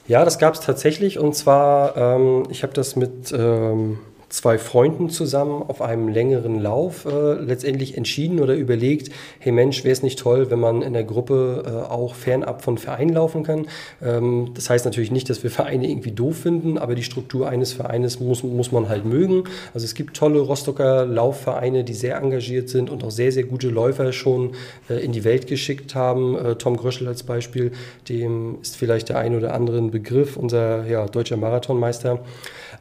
Ja, 0.07 0.23
das 0.23 0.37
gab 0.37 0.53
es 0.53 0.59
tatsächlich 0.59 1.17
und 1.17 1.35
zwar, 1.35 1.97
ähm, 1.97 2.43
ich 2.49 2.63
habe 2.63 2.73
das 2.73 2.95
mit 2.95 3.33
ähm, 3.35 3.97
zwei 4.35 4.57
Freunden 4.57 5.09
zusammen 5.09 5.63
auf 5.63 5.81
einem 5.81 6.09
längeren 6.09 6.59
Lauf 6.61 7.05
äh, 7.05 7.33
letztendlich 7.35 7.95
entschieden 7.95 8.41
oder 8.41 8.53
überlegt, 8.53 9.09
hey 9.39 9.53
Mensch, 9.53 9.85
wäre 9.85 9.93
es 9.93 10.03
nicht 10.03 10.19
toll, 10.19 10.51
wenn 10.51 10.59
man 10.59 10.81
in 10.81 10.91
der 10.91 11.05
Gruppe 11.05 11.63
äh, 11.65 11.91
auch 11.91 12.15
fernab 12.15 12.61
von 12.61 12.77
Vereinen 12.77 13.13
laufen 13.13 13.43
kann. 13.43 13.67
Ähm, 14.03 14.51
das 14.53 14.69
heißt 14.69 14.83
natürlich 14.83 15.11
nicht, 15.11 15.29
dass 15.29 15.43
wir 15.43 15.51
Vereine 15.51 15.89
irgendwie 15.89 16.11
doof 16.11 16.39
finden, 16.39 16.77
aber 16.77 16.95
die 16.95 17.03
Struktur 17.03 17.47
eines 17.47 17.71
Vereines 17.71 18.19
muss, 18.19 18.43
muss 18.43 18.73
man 18.73 18.89
halt 18.89 19.05
mögen. 19.05 19.45
Also 19.73 19.85
es 19.85 19.95
gibt 19.95 20.17
tolle 20.17 20.39
Rostocker 20.39 21.05
Laufvereine, 21.05 21.85
die 21.85 21.93
sehr 21.93 22.17
engagiert 22.17 22.67
sind 22.67 22.89
und 22.89 23.05
auch 23.05 23.11
sehr, 23.11 23.31
sehr 23.31 23.43
gute 23.43 23.69
Läufer 23.69 24.11
schon 24.11 24.51
äh, 24.89 24.95
in 24.95 25.13
die 25.13 25.23
Welt 25.23 25.47
geschickt 25.47 25.95
haben. 25.95 26.37
Äh, 26.37 26.55
Tom 26.55 26.75
Gröschel 26.75 27.07
als 27.07 27.23
Beispiel, 27.23 27.71
dem 28.09 28.57
ist 28.61 28.75
vielleicht 28.75 29.07
der 29.07 29.17
ein 29.17 29.33
oder 29.33 29.53
andere 29.53 29.77
ein 29.77 29.91
Begriff, 29.91 30.35
unser 30.35 30.85
ja, 30.87 31.05
deutscher 31.05 31.37
Marathonmeister. 31.37 32.19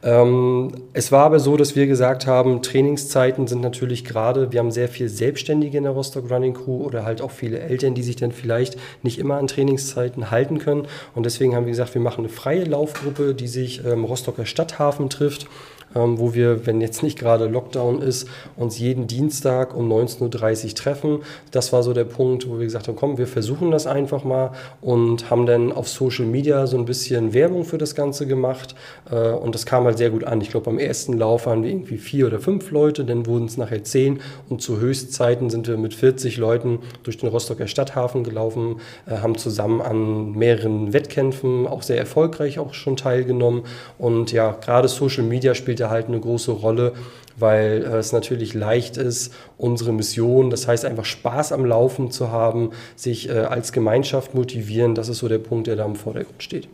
Ähm, 0.03 0.71
es 0.93 1.11
war 1.11 1.25
aber 1.25 1.39
so, 1.39 1.44
dass 1.55 1.75
wir 1.75 1.85
gesagt 1.85 2.27
haben, 2.27 2.61
Trainingszeiten 2.61 3.47
sind 3.47 3.61
natürlich 3.61 4.03
gerade, 4.03 4.51
wir 4.51 4.59
haben 4.59 4.71
sehr 4.71 4.89
viel 4.89 5.07
Selbstständige 5.07 5.77
in 5.77 5.83
der 5.83 5.93
Rostock 5.93 6.29
Running 6.31 6.55
Crew 6.55 6.83
oder 6.83 7.05
halt 7.05 7.21
auch 7.21 7.31
viele 7.31 7.59
Eltern, 7.59 7.93
die 7.93 8.03
sich 8.03 8.15
dann 8.15 8.31
vielleicht 8.31 8.77
nicht 9.03 9.19
immer 9.19 9.37
an 9.37 9.47
Trainingszeiten 9.47 10.31
halten 10.31 10.57
können. 10.57 10.87
Und 11.13 11.25
deswegen 11.25 11.55
haben 11.55 11.65
wir 11.65 11.71
gesagt, 11.71 11.93
wir 11.93 12.01
machen 12.01 12.25
eine 12.25 12.29
freie 12.29 12.63
Laufgruppe, 12.63 13.35
die 13.35 13.47
sich 13.47 13.85
im 13.85 14.03
Rostocker 14.03 14.45
Stadthafen 14.45 15.09
trifft 15.09 15.47
ähm, 15.95 16.19
wo 16.19 16.33
wir, 16.33 16.65
wenn 16.65 16.81
jetzt 16.81 17.01
nicht 17.01 17.17
gerade 17.17 17.47
Lockdown 17.47 18.01
ist, 18.01 18.27
uns 18.57 18.77
jeden 18.77 19.07
Dienstag 19.07 19.75
um 19.75 19.91
19.30 19.91 20.65
Uhr 20.65 20.75
treffen. 20.75 21.19
Das 21.51 21.73
war 21.73 21.81
so 21.83 21.93
der 21.93 22.03
Punkt, 22.03 22.47
wo 22.49 22.59
wir 22.59 22.65
gesagt 22.65 22.87
haben, 22.87 22.95
komm, 22.95 23.17
wir 23.17 23.27
versuchen 23.27 23.71
das 23.71 23.87
einfach 23.87 24.23
mal 24.23 24.51
und 24.81 25.29
haben 25.29 25.45
dann 25.45 25.71
auf 25.71 25.87
Social 25.87 26.25
Media 26.25 26.67
so 26.67 26.77
ein 26.77 26.85
bisschen 26.85 27.33
Werbung 27.33 27.63
für 27.63 27.77
das 27.77 27.95
Ganze 27.95 28.27
gemacht 28.27 28.75
äh, 29.09 29.31
und 29.31 29.55
das 29.55 29.65
kam 29.65 29.85
halt 29.85 29.97
sehr 29.97 30.09
gut 30.09 30.25
an. 30.25 30.41
Ich 30.41 30.49
glaube, 30.49 30.65
beim 30.65 30.79
ersten 30.79 31.13
Lauf 31.13 31.45
waren 31.45 31.63
wir 31.63 31.69
irgendwie 31.69 31.97
vier 31.97 32.27
oder 32.27 32.39
fünf 32.39 32.71
Leute, 32.71 33.05
dann 33.05 33.25
wurden 33.25 33.45
es 33.45 33.57
nachher 33.57 33.83
zehn 33.83 34.19
und 34.49 34.61
zu 34.61 34.79
Höchstzeiten 34.79 35.49
sind 35.49 35.67
wir 35.67 35.77
mit 35.77 35.93
40 35.93 36.37
Leuten 36.37 36.79
durch 37.03 37.17
den 37.17 37.29
Rostocker 37.29 37.67
Stadthafen 37.67 38.23
gelaufen, 38.23 38.81
äh, 39.07 39.17
haben 39.17 39.37
zusammen 39.37 39.81
an 39.81 40.33
mehreren 40.33 40.93
Wettkämpfen 40.93 41.67
auch 41.67 41.81
sehr 41.81 41.97
erfolgreich 41.97 42.59
auch 42.59 42.73
schon 42.73 42.97
teilgenommen 42.97 43.63
und 43.97 44.31
ja, 44.31 44.51
gerade 44.51 44.87
Social 44.87 45.23
Media 45.23 45.55
spielt 45.55 45.79
da 45.79 45.84
halt 45.89 46.07
eine 46.07 46.19
große 46.19 46.51
Rolle, 46.51 46.93
weil 47.37 47.83
äh, 47.83 47.97
es 47.97 48.11
natürlich 48.11 48.53
leicht 48.53 48.97
ist, 48.97 49.33
unsere 49.57 49.91
Mission, 49.91 50.49
das 50.49 50.67
heißt 50.67 50.85
einfach 50.85 51.05
Spaß 51.05 51.51
am 51.51 51.65
Laufen 51.65 52.11
zu 52.11 52.31
haben, 52.31 52.71
sich 52.95 53.29
äh, 53.29 53.39
als 53.39 53.71
Gemeinschaft 53.71 54.33
motivieren, 54.33 54.95
das 54.95 55.09
ist 55.09 55.19
so 55.19 55.27
der 55.27 55.39
Punkt, 55.39 55.67
der 55.67 55.75
da 55.75 55.85
im 55.85 55.95
Vordergrund 55.95 56.41
steht. 56.41 56.67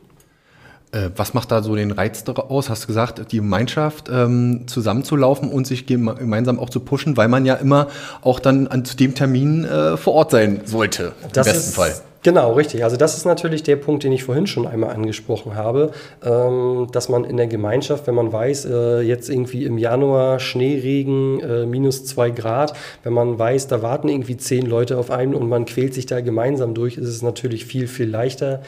Äh, 0.91 1.09
was 1.15 1.33
macht 1.33 1.51
da 1.51 1.63
so 1.63 1.75
den 1.75 1.91
Reiz 1.91 2.23
aus? 2.27 2.69
Hast 2.69 2.83
du 2.83 2.87
gesagt, 2.87 3.31
die 3.31 3.37
Gemeinschaft 3.37 4.09
ähm, 4.11 4.63
zusammenzulaufen 4.67 5.49
und 5.49 5.65
sich 5.65 5.85
gemeinsam 5.85 6.59
auch 6.59 6.69
zu 6.69 6.81
pushen, 6.81 7.15
weil 7.15 7.29
man 7.29 7.45
ja 7.45 7.55
immer 7.55 7.87
auch 8.21 8.39
dann 8.39 8.67
an 8.67 8.83
zu 8.83 8.97
dem 8.97 9.15
Termin 9.15 9.63
äh, 9.63 9.95
vor 9.95 10.13
Ort 10.13 10.31
sein 10.31 10.61
sollte, 10.65 11.13
das 11.31 11.47
im 11.47 11.53
besten 11.53 11.69
ist, 11.69 11.75
Fall. 11.75 11.93
Genau, 12.23 12.53
richtig. 12.53 12.83
Also 12.83 12.97
das 12.97 13.17
ist 13.17 13.25
natürlich 13.25 13.63
der 13.63 13.77
Punkt, 13.77 14.03
den 14.03 14.11
ich 14.11 14.23
vorhin 14.23 14.45
schon 14.45 14.67
einmal 14.67 14.91
angesprochen 14.91 15.55
habe, 15.55 15.91
ähm, 16.23 16.87
dass 16.91 17.09
man 17.09 17.23
in 17.23 17.35
der 17.35 17.47
Gemeinschaft, 17.47 18.05
wenn 18.05 18.13
man 18.13 18.31
weiß, 18.31 18.65
äh, 18.65 19.01
jetzt 19.01 19.27
irgendwie 19.27 19.65
im 19.65 19.79
Januar 19.79 20.39
Schneeregen, 20.39 21.39
äh, 21.39 21.65
minus 21.65 22.05
zwei 22.05 22.29
Grad, 22.29 22.73
wenn 23.01 23.13
man 23.13 23.39
weiß, 23.39 23.67
da 23.69 23.81
warten 23.81 24.07
irgendwie 24.07 24.37
zehn 24.37 24.67
Leute 24.67 24.99
auf 24.99 25.09
einen 25.09 25.33
und 25.33 25.49
man 25.49 25.65
quält 25.65 25.95
sich 25.95 26.05
da 26.05 26.21
gemeinsam 26.21 26.75
durch, 26.75 26.97
ist 26.97 27.07
es 27.07 27.23
natürlich 27.23 27.65
viel, 27.65 27.87
viel 27.87 28.07
leichter, 28.07 28.61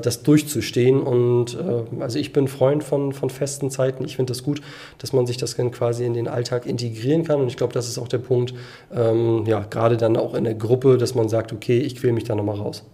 das 0.00 0.22
durchzustehen. 0.22 1.00
Und 1.00 1.56
äh, 1.56 2.02
also 2.02 2.18
ich 2.18 2.32
bin 2.32 2.48
Freund 2.48 2.84
von, 2.84 3.12
von 3.12 3.30
festen 3.30 3.70
Zeiten. 3.70 4.04
Ich 4.04 4.16
finde 4.16 4.32
das 4.32 4.42
gut, 4.42 4.60
dass 4.98 5.12
man 5.12 5.26
sich 5.26 5.36
das 5.36 5.56
dann 5.56 5.70
quasi 5.70 6.04
in 6.04 6.14
den 6.14 6.28
Alltag 6.28 6.66
integrieren 6.66 7.24
kann. 7.24 7.40
Und 7.40 7.48
ich 7.48 7.56
glaube, 7.56 7.72
das 7.72 7.88
ist 7.88 7.98
auch 7.98 8.08
der 8.08 8.18
Punkt, 8.18 8.54
ähm, 8.94 9.44
ja, 9.46 9.60
gerade 9.68 9.96
dann 9.96 10.16
auch 10.16 10.34
in 10.34 10.44
der 10.44 10.54
Gruppe, 10.54 10.98
dass 10.98 11.14
man 11.14 11.28
sagt, 11.28 11.52
okay, 11.52 11.78
ich 11.78 11.96
quäle 11.96 12.12
mich 12.12 12.24
da 12.24 12.34
nochmal 12.34 12.56
raus. 12.56 12.84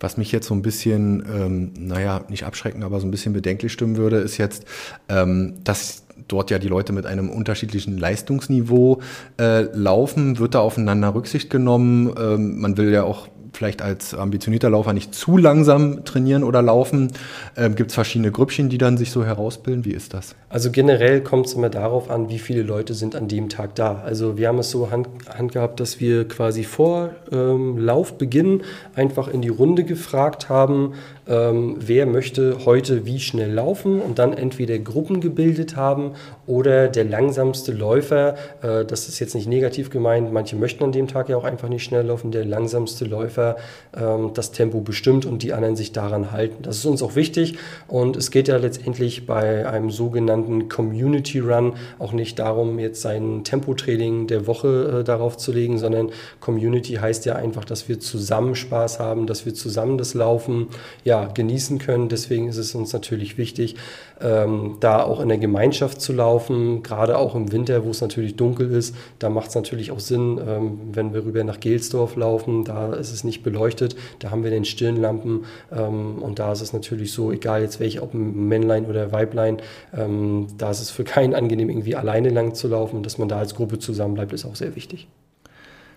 Was 0.00 0.16
mich 0.16 0.32
jetzt 0.32 0.48
so 0.48 0.54
ein 0.54 0.62
bisschen, 0.62 1.24
ähm, 1.32 1.72
naja, 1.78 2.24
nicht 2.28 2.44
abschrecken, 2.44 2.82
aber 2.82 2.98
so 2.98 3.06
ein 3.06 3.12
bisschen 3.12 3.32
bedenklich 3.32 3.72
stimmen 3.72 3.96
würde, 3.96 4.16
ist 4.16 4.36
jetzt, 4.36 4.64
ähm, 5.08 5.54
dass 5.62 6.02
dort 6.26 6.50
ja 6.50 6.58
die 6.58 6.68
Leute 6.68 6.92
mit 6.92 7.06
einem 7.06 7.30
unterschiedlichen 7.30 7.98
Leistungsniveau 7.98 9.00
äh, 9.38 9.62
laufen, 9.72 10.38
wird 10.38 10.54
da 10.56 10.60
aufeinander 10.60 11.14
Rücksicht 11.14 11.50
genommen. 11.50 12.12
Ähm, 12.18 12.60
man 12.60 12.76
will 12.76 12.90
ja 12.90 13.04
auch 13.04 13.28
vielleicht 13.52 13.82
als 13.82 14.14
ambitionierter 14.14 14.70
Laufer 14.70 14.92
nicht 14.92 15.14
zu 15.14 15.36
langsam 15.36 16.04
trainieren 16.04 16.44
oder 16.44 16.62
laufen? 16.62 17.12
Ähm, 17.56 17.74
Gibt 17.74 17.90
es 17.90 17.94
verschiedene 17.94 18.30
Grüppchen, 18.30 18.68
die 18.68 18.78
dann 18.78 18.96
sich 18.96 19.10
so 19.10 19.24
herausbilden? 19.24 19.84
Wie 19.84 19.92
ist 19.92 20.14
das? 20.14 20.34
Also 20.52 20.70
generell 20.70 21.22
kommt 21.22 21.46
es 21.46 21.54
immer 21.54 21.70
darauf 21.70 22.10
an, 22.10 22.28
wie 22.28 22.38
viele 22.38 22.60
Leute 22.60 22.92
sind 22.92 23.16
an 23.16 23.26
dem 23.26 23.48
Tag 23.48 23.74
da. 23.74 24.02
Also 24.04 24.36
wir 24.36 24.48
haben 24.48 24.58
es 24.58 24.70
so 24.70 24.90
hand, 24.90 25.08
handgehabt, 25.26 25.80
dass 25.80 25.98
wir 25.98 26.28
quasi 26.28 26.64
vor 26.64 27.08
ähm, 27.32 27.78
Laufbeginn 27.78 28.60
einfach 28.94 29.28
in 29.28 29.40
die 29.40 29.48
Runde 29.48 29.84
gefragt 29.84 30.50
haben, 30.50 30.92
ähm, 31.26 31.76
wer 31.78 32.04
möchte 32.04 32.66
heute 32.66 33.06
wie 33.06 33.18
schnell 33.18 33.50
laufen 33.50 34.02
und 34.02 34.18
dann 34.18 34.34
entweder 34.34 34.78
Gruppen 34.78 35.22
gebildet 35.22 35.74
haben 35.74 36.10
oder 36.46 36.88
der 36.88 37.04
langsamste 37.04 37.72
Läufer, 37.72 38.34
äh, 38.60 38.84
das 38.84 39.08
ist 39.08 39.20
jetzt 39.20 39.34
nicht 39.34 39.48
negativ 39.48 39.88
gemeint, 39.88 40.32
manche 40.32 40.56
möchten 40.56 40.84
an 40.84 40.92
dem 40.92 41.08
Tag 41.08 41.30
ja 41.30 41.36
auch 41.38 41.44
einfach 41.44 41.68
nicht 41.68 41.84
schnell 41.84 42.06
laufen, 42.06 42.30
der 42.30 42.44
langsamste 42.44 43.06
Läufer 43.06 43.56
ähm, 43.96 44.32
das 44.34 44.52
Tempo 44.52 44.80
bestimmt 44.80 45.24
und 45.24 45.42
die 45.42 45.54
anderen 45.54 45.76
sich 45.76 45.92
daran 45.92 46.30
halten. 46.30 46.62
Das 46.62 46.76
ist 46.76 46.84
uns 46.84 47.02
auch 47.02 47.16
wichtig 47.16 47.56
und 47.88 48.16
es 48.16 48.30
geht 48.30 48.48
ja 48.48 48.58
letztendlich 48.58 49.24
bei 49.26 49.66
einem 49.66 49.90
sogenannten 49.90 50.41
Community 50.68 51.38
Run 51.38 51.74
auch 51.98 52.12
nicht 52.12 52.38
darum, 52.38 52.78
jetzt 52.78 53.02
sein 53.02 53.44
Tempotraining 53.44 54.26
der 54.26 54.46
Woche 54.46 55.00
äh, 55.00 55.04
darauf 55.04 55.36
zu 55.36 55.52
legen, 55.52 55.78
sondern 55.78 56.10
Community 56.40 56.94
heißt 56.94 57.24
ja 57.26 57.36
einfach, 57.36 57.64
dass 57.64 57.88
wir 57.88 58.00
zusammen 58.00 58.54
Spaß 58.54 58.98
haben, 58.98 59.26
dass 59.26 59.46
wir 59.46 59.54
zusammen 59.54 59.98
das 59.98 60.14
Laufen 60.14 60.68
ja, 61.04 61.26
genießen 61.26 61.78
können. 61.78 62.08
Deswegen 62.08 62.48
ist 62.48 62.58
es 62.58 62.74
uns 62.74 62.92
natürlich 62.92 63.38
wichtig, 63.38 63.76
ähm, 64.20 64.76
da 64.80 65.02
auch 65.02 65.20
in 65.20 65.28
der 65.28 65.38
Gemeinschaft 65.38 66.00
zu 66.00 66.12
laufen, 66.12 66.82
gerade 66.82 67.18
auch 67.18 67.34
im 67.34 67.52
Winter, 67.52 67.84
wo 67.84 67.90
es 67.90 68.00
natürlich 68.00 68.36
dunkel 68.36 68.70
ist. 68.70 68.94
Da 69.18 69.30
macht 69.30 69.48
es 69.48 69.54
natürlich 69.54 69.90
auch 69.90 70.00
Sinn, 70.00 70.40
ähm, 70.46 70.78
wenn 70.92 71.12
wir 71.12 71.24
rüber 71.24 71.44
nach 71.44 71.60
Gelsdorf 71.60 72.16
laufen, 72.16 72.64
da 72.64 72.92
ist 72.92 73.12
es 73.12 73.24
nicht 73.24 73.42
beleuchtet, 73.42 73.96
da 74.20 74.30
haben 74.30 74.44
wir 74.44 74.50
den 74.50 74.64
Stirnlampen 74.64 75.44
ähm, 75.72 76.18
und 76.20 76.38
da 76.38 76.52
ist 76.52 76.60
es 76.60 76.72
natürlich 76.72 77.12
so, 77.12 77.32
egal 77.32 77.62
jetzt 77.62 77.80
welche, 77.80 78.02
ob 78.02 78.14
ein 78.14 78.48
Männlein 78.48 78.86
oder 78.86 79.12
Weiblein, 79.12 79.58
ähm, 79.96 80.31
da 80.58 80.70
ist 80.70 80.80
es 80.80 80.90
für 80.90 81.04
keinen 81.04 81.34
angenehm, 81.34 81.68
irgendwie 81.68 81.96
alleine 81.96 82.28
lang 82.30 82.54
zu 82.54 82.68
laufen. 82.68 83.02
Dass 83.02 83.18
man 83.18 83.28
da 83.28 83.38
als 83.38 83.54
Gruppe 83.54 83.78
zusammen 83.78 84.14
bleibt, 84.14 84.32
ist 84.32 84.44
auch 84.44 84.56
sehr 84.56 84.76
wichtig. 84.76 85.08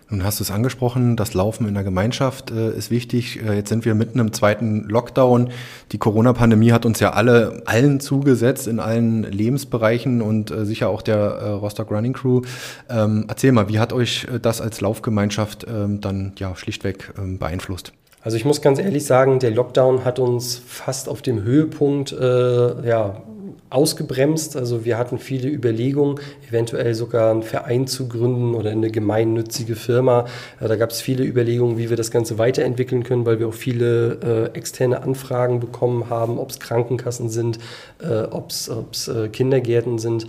Nun 0.08 0.22
hast 0.22 0.38
du 0.38 0.44
es 0.44 0.52
angesprochen, 0.52 1.16
das 1.16 1.34
Laufen 1.34 1.66
in 1.66 1.74
der 1.74 1.82
Gemeinschaft 1.82 2.52
äh, 2.52 2.70
ist 2.70 2.92
wichtig. 2.92 3.42
Äh, 3.42 3.54
jetzt 3.54 3.70
sind 3.70 3.84
wir 3.84 3.96
mitten 3.96 4.20
im 4.20 4.32
zweiten 4.32 4.84
Lockdown. 4.88 5.50
Die 5.90 5.98
Corona-Pandemie 5.98 6.70
hat 6.70 6.86
uns 6.86 7.00
ja 7.00 7.10
alle, 7.10 7.62
allen 7.66 7.98
zugesetzt 7.98 8.68
in 8.68 8.78
allen 8.78 9.24
Lebensbereichen 9.24 10.22
und 10.22 10.52
äh, 10.52 10.64
sicher 10.64 10.90
auch 10.90 11.02
der 11.02 11.16
äh, 11.16 11.48
Rostock 11.48 11.90
Running 11.90 12.12
Crew. 12.12 12.42
Ähm, 12.88 13.24
erzähl 13.26 13.50
mal, 13.50 13.68
wie 13.68 13.80
hat 13.80 13.92
euch 13.92 14.28
äh, 14.32 14.38
das 14.38 14.60
als 14.60 14.80
Laufgemeinschaft 14.80 15.66
ähm, 15.68 16.00
dann 16.00 16.34
ja 16.38 16.54
schlichtweg 16.54 17.12
ähm, 17.18 17.40
beeinflusst? 17.40 17.92
Also 18.22 18.36
ich 18.36 18.44
muss 18.44 18.60
ganz 18.60 18.78
ehrlich 18.78 19.06
sagen, 19.06 19.40
der 19.40 19.50
Lockdown 19.50 20.04
hat 20.04 20.20
uns 20.20 20.60
fast 20.66 21.08
auf 21.08 21.20
dem 21.20 21.42
Höhepunkt 21.42 22.12
äh, 22.12 22.88
ja, 22.88 23.22
ausgebremst. 23.70 24.56
Also 24.56 24.84
wir 24.84 24.98
hatten 24.98 25.18
viele 25.18 25.48
Überlegungen, 25.48 26.20
eventuell 26.48 26.94
sogar 26.94 27.30
einen 27.30 27.42
Verein 27.42 27.86
zu 27.86 28.08
gründen 28.08 28.54
oder 28.54 28.70
eine 28.70 28.90
gemeinnützige 28.90 29.76
Firma. 29.76 30.26
Da 30.60 30.76
gab 30.76 30.90
es 30.90 31.00
viele 31.00 31.24
Überlegungen, 31.24 31.78
wie 31.78 31.90
wir 31.90 31.96
das 31.96 32.10
Ganze 32.10 32.38
weiterentwickeln 32.38 33.02
können, 33.02 33.26
weil 33.26 33.38
wir 33.38 33.48
auch 33.48 33.54
viele 33.54 34.50
äh, 34.52 34.56
externe 34.56 35.02
Anfragen 35.02 35.60
bekommen 35.60 36.10
haben, 36.10 36.38
ob 36.38 36.50
es 36.50 36.60
Krankenkassen 36.60 37.28
sind, 37.28 37.58
äh, 38.02 38.22
ob 38.22 38.50
es 38.50 39.08
äh, 39.08 39.28
Kindergärten 39.28 39.98
sind. 39.98 40.26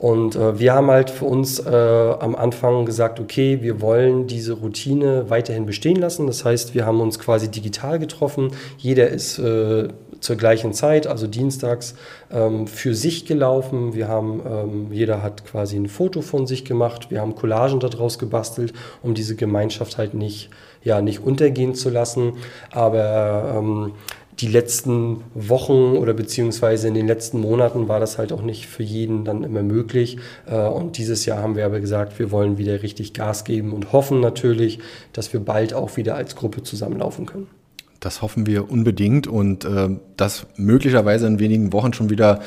Und 0.00 0.34
äh, 0.34 0.58
wir 0.58 0.72
haben 0.72 0.90
halt 0.90 1.10
für 1.10 1.26
uns 1.26 1.58
äh, 1.58 1.68
am 1.68 2.34
Anfang 2.34 2.86
gesagt, 2.86 3.20
okay, 3.20 3.58
wir 3.60 3.82
wollen 3.82 4.26
diese 4.26 4.54
Routine 4.54 5.28
weiterhin 5.28 5.66
bestehen 5.66 5.96
lassen. 5.96 6.26
Das 6.26 6.44
heißt, 6.44 6.74
wir 6.74 6.86
haben 6.86 7.02
uns 7.02 7.18
quasi 7.18 7.50
digital 7.50 7.98
getroffen. 7.98 8.52
Jeder 8.78 9.08
ist 9.08 9.38
äh, 9.38 9.88
zur 10.20 10.36
gleichen 10.36 10.72
Zeit, 10.72 11.06
also 11.06 11.26
dienstags, 11.26 11.94
ähm, 12.30 12.66
für 12.66 12.94
sich 12.94 13.26
gelaufen. 13.26 13.94
Wir 13.94 14.08
haben, 14.08 14.40
ähm, 14.46 14.92
jeder 14.92 15.22
hat 15.22 15.44
quasi 15.44 15.76
ein 15.76 15.88
Foto 15.88 16.20
von 16.20 16.46
sich 16.46 16.64
gemacht. 16.64 17.10
Wir 17.10 17.20
haben 17.20 17.34
Collagen 17.34 17.80
daraus 17.80 18.18
gebastelt, 18.18 18.72
um 19.02 19.14
diese 19.14 19.36
Gemeinschaft 19.36 19.98
halt 19.98 20.14
nicht, 20.14 20.50
ja, 20.82 21.00
nicht 21.00 21.20
untergehen 21.20 21.74
zu 21.74 21.90
lassen. 21.90 22.34
Aber 22.70 23.54
ähm, 23.56 23.92
die 24.40 24.48
letzten 24.48 25.22
Wochen 25.34 25.96
oder 25.96 26.14
beziehungsweise 26.14 26.88
in 26.88 26.94
den 26.94 27.06
letzten 27.06 27.40
Monaten 27.40 27.88
war 27.88 28.00
das 28.00 28.16
halt 28.16 28.32
auch 28.32 28.42
nicht 28.42 28.66
für 28.66 28.82
jeden 28.82 29.24
dann 29.24 29.44
immer 29.44 29.62
möglich. 29.62 30.18
Äh, 30.46 30.66
und 30.66 30.98
dieses 30.98 31.26
Jahr 31.26 31.38
haben 31.38 31.56
wir 31.56 31.66
aber 31.66 31.80
gesagt, 31.80 32.18
wir 32.18 32.30
wollen 32.30 32.58
wieder 32.58 32.82
richtig 32.82 33.12
Gas 33.12 33.44
geben 33.44 33.72
und 33.72 33.92
hoffen 33.92 34.20
natürlich, 34.20 34.78
dass 35.12 35.32
wir 35.32 35.40
bald 35.40 35.74
auch 35.74 35.96
wieder 35.96 36.14
als 36.14 36.36
Gruppe 36.36 36.62
zusammenlaufen 36.62 37.26
können. 37.26 37.59
Das 38.00 38.22
hoffen 38.22 38.46
wir 38.46 38.70
unbedingt 38.70 39.26
und 39.26 39.66
äh, 39.66 39.90
das 40.16 40.46
möglicherweise 40.56 41.26
in 41.26 41.38
wenigen 41.38 41.74
Wochen 41.74 41.92
schon 41.92 42.08
wieder 42.08 42.40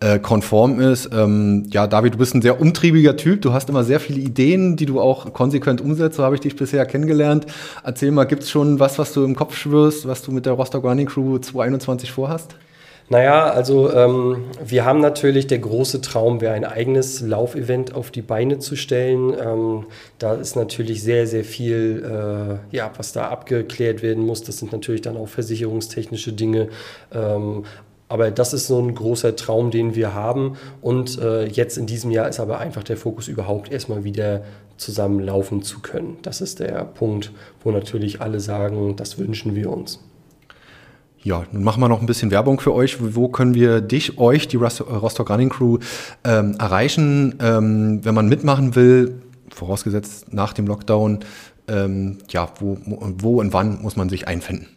äh, 0.00 0.18
konform 0.18 0.80
ist. 0.80 1.08
Ähm, 1.14 1.66
ja, 1.70 1.86
David, 1.86 2.14
du 2.14 2.18
bist 2.18 2.34
ein 2.34 2.42
sehr 2.42 2.60
umtriebiger 2.60 3.16
Typ. 3.16 3.40
Du 3.40 3.54
hast 3.54 3.70
immer 3.70 3.84
sehr 3.84 4.00
viele 4.00 4.20
Ideen, 4.20 4.76
die 4.76 4.84
du 4.84 5.00
auch 5.00 5.32
konsequent 5.32 5.80
umsetzt. 5.80 6.16
So 6.16 6.24
habe 6.24 6.34
ich 6.34 6.42
dich 6.42 6.56
bisher 6.56 6.84
kennengelernt. 6.84 7.46
Erzähl 7.82 8.10
mal, 8.10 8.24
gibt 8.24 8.42
es 8.42 8.50
schon 8.50 8.80
was, 8.80 8.98
was 8.98 9.14
du 9.14 9.24
im 9.24 9.34
Kopf 9.34 9.56
schwörst, 9.56 10.06
was 10.06 10.20
du 10.20 10.30
mit 10.30 10.44
der 10.44 10.52
Rostock 10.52 10.84
Running 10.84 11.06
Crew 11.06 11.38
2021 11.38 12.12
vorhast? 12.12 12.54
Naja, 13.10 13.48
also 13.48 13.90
ähm, 13.90 14.44
wir 14.62 14.84
haben 14.84 15.00
natürlich, 15.00 15.46
der 15.46 15.60
große 15.60 16.02
Traum 16.02 16.42
wäre 16.42 16.52
ein 16.52 16.66
eigenes 16.66 17.22
Laufevent 17.22 17.94
auf 17.94 18.10
die 18.10 18.20
Beine 18.20 18.58
zu 18.58 18.76
stellen. 18.76 19.34
Ähm, 19.40 19.86
da 20.18 20.34
ist 20.34 20.56
natürlich 20.56 21.02
sehr, 21.02 21.26
sehr 21.26 21.44
viel, 21.44 22.04
äh, 22.04 22.76
ja, 22.76 22.90
was 22.98 23.12
da 23.12 23.28
abgeklärt 23.28 24.02
werden 24.02 24.26
muss. 24.26 24.42
Das 24.42 24.58
sind 24.58 24.72
natürlich 24.72 25.00
dann 25.00 25.16
auch 25.16 25.28
versicherungstechnische 25.28 26.34
Dinge. 26.34 26.68
Ähm, 27.10 27.64
aber 28.08 28.30
das 28.30 28.52
ist 28.52 28.66
so 28.66 28.78
ein 28.78 28.94
großer 28.94 29.36
Traum, 29.36 29.70
den 29.70 29.94
wir 29.94 30.12
haben. 30.12 30.58
Und 30.82 31.18
äh, 31.18 31.46
jetzt 31.46 31.78
in 31.78 31.86
diesem 31.86 32.10
Jahr 32.10 32.28
ist 32.28 32.40
aber 32.40 32.58
einfach 32.58 32.82
der 32.82 32.98
Fokus 32.98 33.28
überhaupt 33.28 33.72
erstmal 33.72 34.04
wieder 34.04 34.42
zusammen 34.76 35.20
laufen 35.20 35.62
zu 35.62 35.80
können. 35.80 36.18
Das 36.22 36.42
ist 36.42 36.60
der 36.60 36.84
Punkt, 36.84 37.32
wo 37.64 37.70
natürlich 37.70 38.20
alle 38.20 38.40
sagen, 38.40 38.96
das 38.96 39.18
wünschen 39.18 39.54
wir 39.54 39.70
uns. 39.70 40.00
Ja, 41.28 41.44
nun 41.52 41.62
machen 41.62 41.82
wir 41.82 41.90
noch 41.90 42.00
ein 42.00 42.06
bisschen 42.06 42.30
Werbung 42.30 42.58
für 42.58 42.72
euch. 42.72 43.14
Wo 43.14 43.28
können 43.28 43.52
wir 43.52 43.82
dich, 43.82 44.16
euch, 44.16 44.48
die 44.48 44.56
Rostock 44.56 45.28
Running 45.28 45.50
Crew, 45.50 45.76
ähm, 46.24 46.56
erreichen, 46.58 47.34
ähm, 47.42 48.02
wenn 48.02 48.14
man 48.14 48.30
mitmachen 48.30 48.74
will, 48.74 49.20
vorausgesetzt 49.50 50.32
nach 50.32 50.54
dem 50.54 50.66
Lockdown? 50.66 51.18
Ähm, 51.68 52.16
ja, 52.30 52.48
wo, 52.60 52.78
wo 52.86 53.40
und 53.40 53.52
wann 53.52 53.82
muss 53.82 53.94
man 53.94 54.08
sich 54.08 54.26
einfinden? 54.26 54.68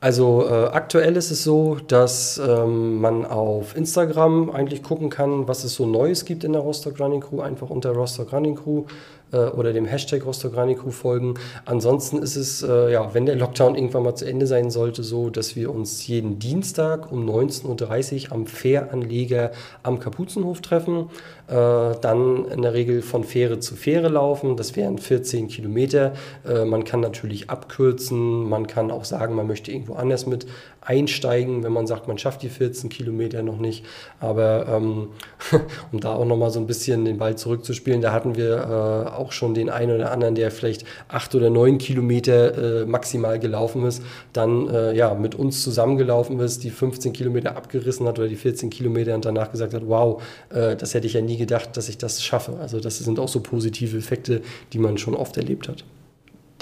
Also 0.00 0.46
äh, 0.48 0.68
aktuell 0.68 1.14
ist 1.16 1.30
es 1.30 1.44
so, 1.44 1.76
dass 1.88 2.38
ähm, 2.38 3.02
man 3.02 3.26
auf 3.26 3.76
Instagram 3.76 4.48
eigentlich 4.50 4.82
gucken 4.82 5.10
kann, 5.10 5.46
was 5.46 5.64
es 5.64 5.74
so 5.74 5.84
Neues 5.84 6.24
gibt 6.24 6.42
in 6.42 6.54
der 6.54 6.62
Rostock 6.62 7.00
Running 7.00 7.20
Crew, 7.20 7.40
einfach 7.40 7.68
unter 7.68 7.90
Rostock 7.90 8.32
Running 8.32 8.54
Crew 8.54 8.84
äh, 9.32 9.36
oder 9.36 9.72
dem 9.72 9.84
Hashtag 9.84 10.22
Crew 10.22 10.90
folgen. 10.90 11.34
Ansonsten 11.64 12.18
ist 12.18 12.36
es, 12.36 12.62
äh, 12.62 12.92
ja, 12.92 13.14
wenn 13.14 13.26
der 13.26 13.36
Lockdown 13.36 13.74
irgendwann 13.74 14.02
mal 14.02 14.14
zu 14.14 14.24
Ende 14.24 14.46
sein 14.46 14.70
sollte, 14.70 15.02
so, 15.02 15.30
dass 15.30 15.56
wir 15.56 15.74
uns 15.74 16.06
jeden 16.06 16.38
Dienstag 16.38 17.10
um 17.12 17.28
19.30 17.28 18.26
Uhr 18.26 18.32
am 18.32 18.46
Fähranleger 18.46 19.52
am 19.82 19.98
Kapuzenhof 19.98 20.60
treffen. 20.60 21.10
Äh, 21.48 21.94
dann 22.02 22.44
in 22.46 22.60
der 22.60 22.74
Regel 22.74 23.00
von 23.00 23.24
Fähre 23.24 23.58
zu 23.58 23.74
Fähre 23.74 24.08
laufen. 24.08 24.56
Das 24.56 24.76
wären 24.76 24.98
14 24.98 25.48
Kilometer. 25.48 26.12
Äh, 26.46 26.66
man 26.66 26.84
kann 26.84 27.00
natürlich 27.00 27.48
abkürzen. 27.48 28.46
Man 28.48 28.66
kann 28.66 28.90
auch 28.90 29.06
sagen, 29.06 29.34
man 29.34 29.46
möchte 29.46 29.72
irgendwo 29.72 29.94
anders 29.94 30.26
mit 30.26 30.46
einsteigen, 30.82 31.64
wenn 31.64 31.72
man 31.72 31.86
sagt, 31.86 32.06
man 32.06 32.18
schafft 32.18 32.42
die 32.42 32.48
14 32.48 32.90
Kilometer 32.90 33.42
noch 33.42 33.58
nicht. 33.58 33.84
Aber 34.20 34.66
ähm, 34.68 35.08
um 35.92 36.00
da 36.00 36.14
auch 36.14 36.26
nochmal 36.26 36.50
so 36.50 36.60
ein 36.60 36.66
bisschen 36.66 37.06
den 37.06 37.16
Ball 37.16 37.36
zurückzuspielen, 37.36 38.02
da 38.02 38.12
hatten 38.12 38.36
wir 38.36 38.56
äh, 38.56 39.10
auch 39.18 39.32
schon 39.32 39.54
den 39.54 39.68
einen 39.68 39.94
oder 39.94 40.12
anderen, 40.12 40.34
der 40.34 40.50
vielleicht 40.50 40.84
acht 41.08 41.34
oder 41.34 41.50
neun 41.50 41.78
Kilometer 41.78 42.82
äh, 42.82 42.86
maximal 42.86 43.38
gelaufen 43.38 43.84
ist, 43.84 44.02
dann 44.32 44.68
äh, 44.68 44.94
ja 44.94 45.14
mit 45.14 45.34
uns 45.34 45.62
zusammengelaufen 45.62 46.38
ist, 46.40 46.64
die 46.64 46.70
15 46.70 47.12
Kilometer 47.12 47.56
abgerissen 47.56 48.06
hat 48.06 48.18
oder 48.18 48.28
die 48.28 48.36
14 48.36 48.70
Kilometer 48.70 49.14
und 49.14 49.24
danach 49.24 49.50
gesagt 49.50 49.74
hat, 49.74 49.82
wow, 49.86 50.22
äh, 50.50 50.76
das 50.76 50.94
hätte 50.94 51.06
ich 51.06 51.14
ja 51.14 51.20
nie 51.20 51.36
gedacht, 51.36 51.76
dass 51.76 51.88
ich 51.88 51.98
das 51.98 52.22
schaffe. 52.22 52.56
Also 52.60 52.80
das 52.80 52.98
sind 52.98 53.18
auch 53.18 53.28
so 53.28 53.40
positive 53.40 53.96
Effekte, 53.96 54.42
die 54.72 54.78
man 54.78 54.98
schon 54.98 55.14
oft 55.14 55.36
erlebt 55.36 55.68
hat. 55.68 55.84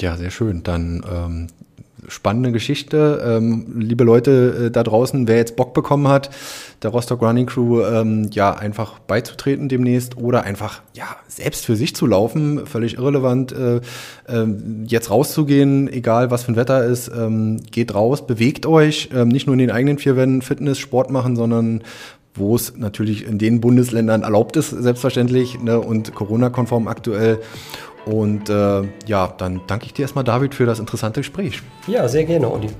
Ja, 0.00 0.16
sehr 0.16 0.30
schön. 0.30 0.62
Dann 0.62 1.04
ähm, 1.10 1.46
spannende 2.08 2.52
Geschichte. 2.52 3.22
Ähm, 3.24 3.74
liebe 3.78 4.04
Leute 4.04 4.66
äh, 4.66 4.70
da 4.70 4.82
draußen, 4.82 5.28
wer 5.28 5.36
jetzt 5.36 5.56
Bock 5.56 5.74
bekommen 5.74 6.08
hat, 6.08 6.30
der 6.82 6.90
Rostock 6.90 7.22
Running 7.22 7.46
Crew 7.46 7.82
ähm, 7.82 8.28
ja 8.32 8.54
einfach 8.54 8.98
beizutreten 8.98 9.68
demnächst 9.68 10.16
oder 10.16 10.44
einfach 10.44 10.82
ja 10.94 11.04
selbst 11.28 11.64
für 11.64 11.76
sich 11.76 11.94
zu 11.94 12.06
laufen, 12.06 12.66
völlig 12.66 12.98
irrelevant, 12.98 13.52
äh, 13.52 13.76
äh, 14.28 14.46
jetzt 14.86 15.10
rauszugehen, 15.10 15.88
egal 15.92 16.30
was 16.30 16.44
für 16.44 16.52
ein 16.52 16.56
Wetter 16.56 16.84
ist, 16.84 17.08
ähm, 17.08 17.62
geht 17.70 17.94
raus, 17.94 18.26
bewegt 18.26 18.66
euch, 18.66 19.10
ähm, 19.14 19.28
nicht 19.28 19.46
nur 19.46 19.54
in 19.54 19.60
den 19.60 19.70
eigenen 19.70 19.98
vier 19.98 20.16
Wänden 20.16 20.42
Fitness, 20.42 20.78
Sport 20.78 21.10
machen, 21.10 21.36
sondern 21.36 21.82
wo 22.36 22.54
es 22.54 22.76
natürlich 22.76 23.26
in 23.26 23.38
den 23.38 23.60
Bundesländern 23.60 24.22
erlaubt 24.22 24.56
ist, 24.56 24.70
selbstverständlich, 24.70 25.60
ne, 25.60 25.80
und 25.80 26.14
Corona-konform 26.14 26.86
aktuell. 26.86 27.40
Und 28.06 28.48
äh, 28.48 28.82
ja, 29.06 29.26
dann 29.36 29.60
danke 29.66 29.86
ich 29.86 29.92
dir 29.92 30.02
erstmal, 30.02 30.24
David, 30.24 30.54
für 30.54 30.64
das 30.64 30.78
interessante 30.78 31.20
Gespräch. 31.20 31.60
Ja, 31.86 32.08
sehr 32.08 32.24
gerne, 32.24 32.50
Olli. 32.50 32.70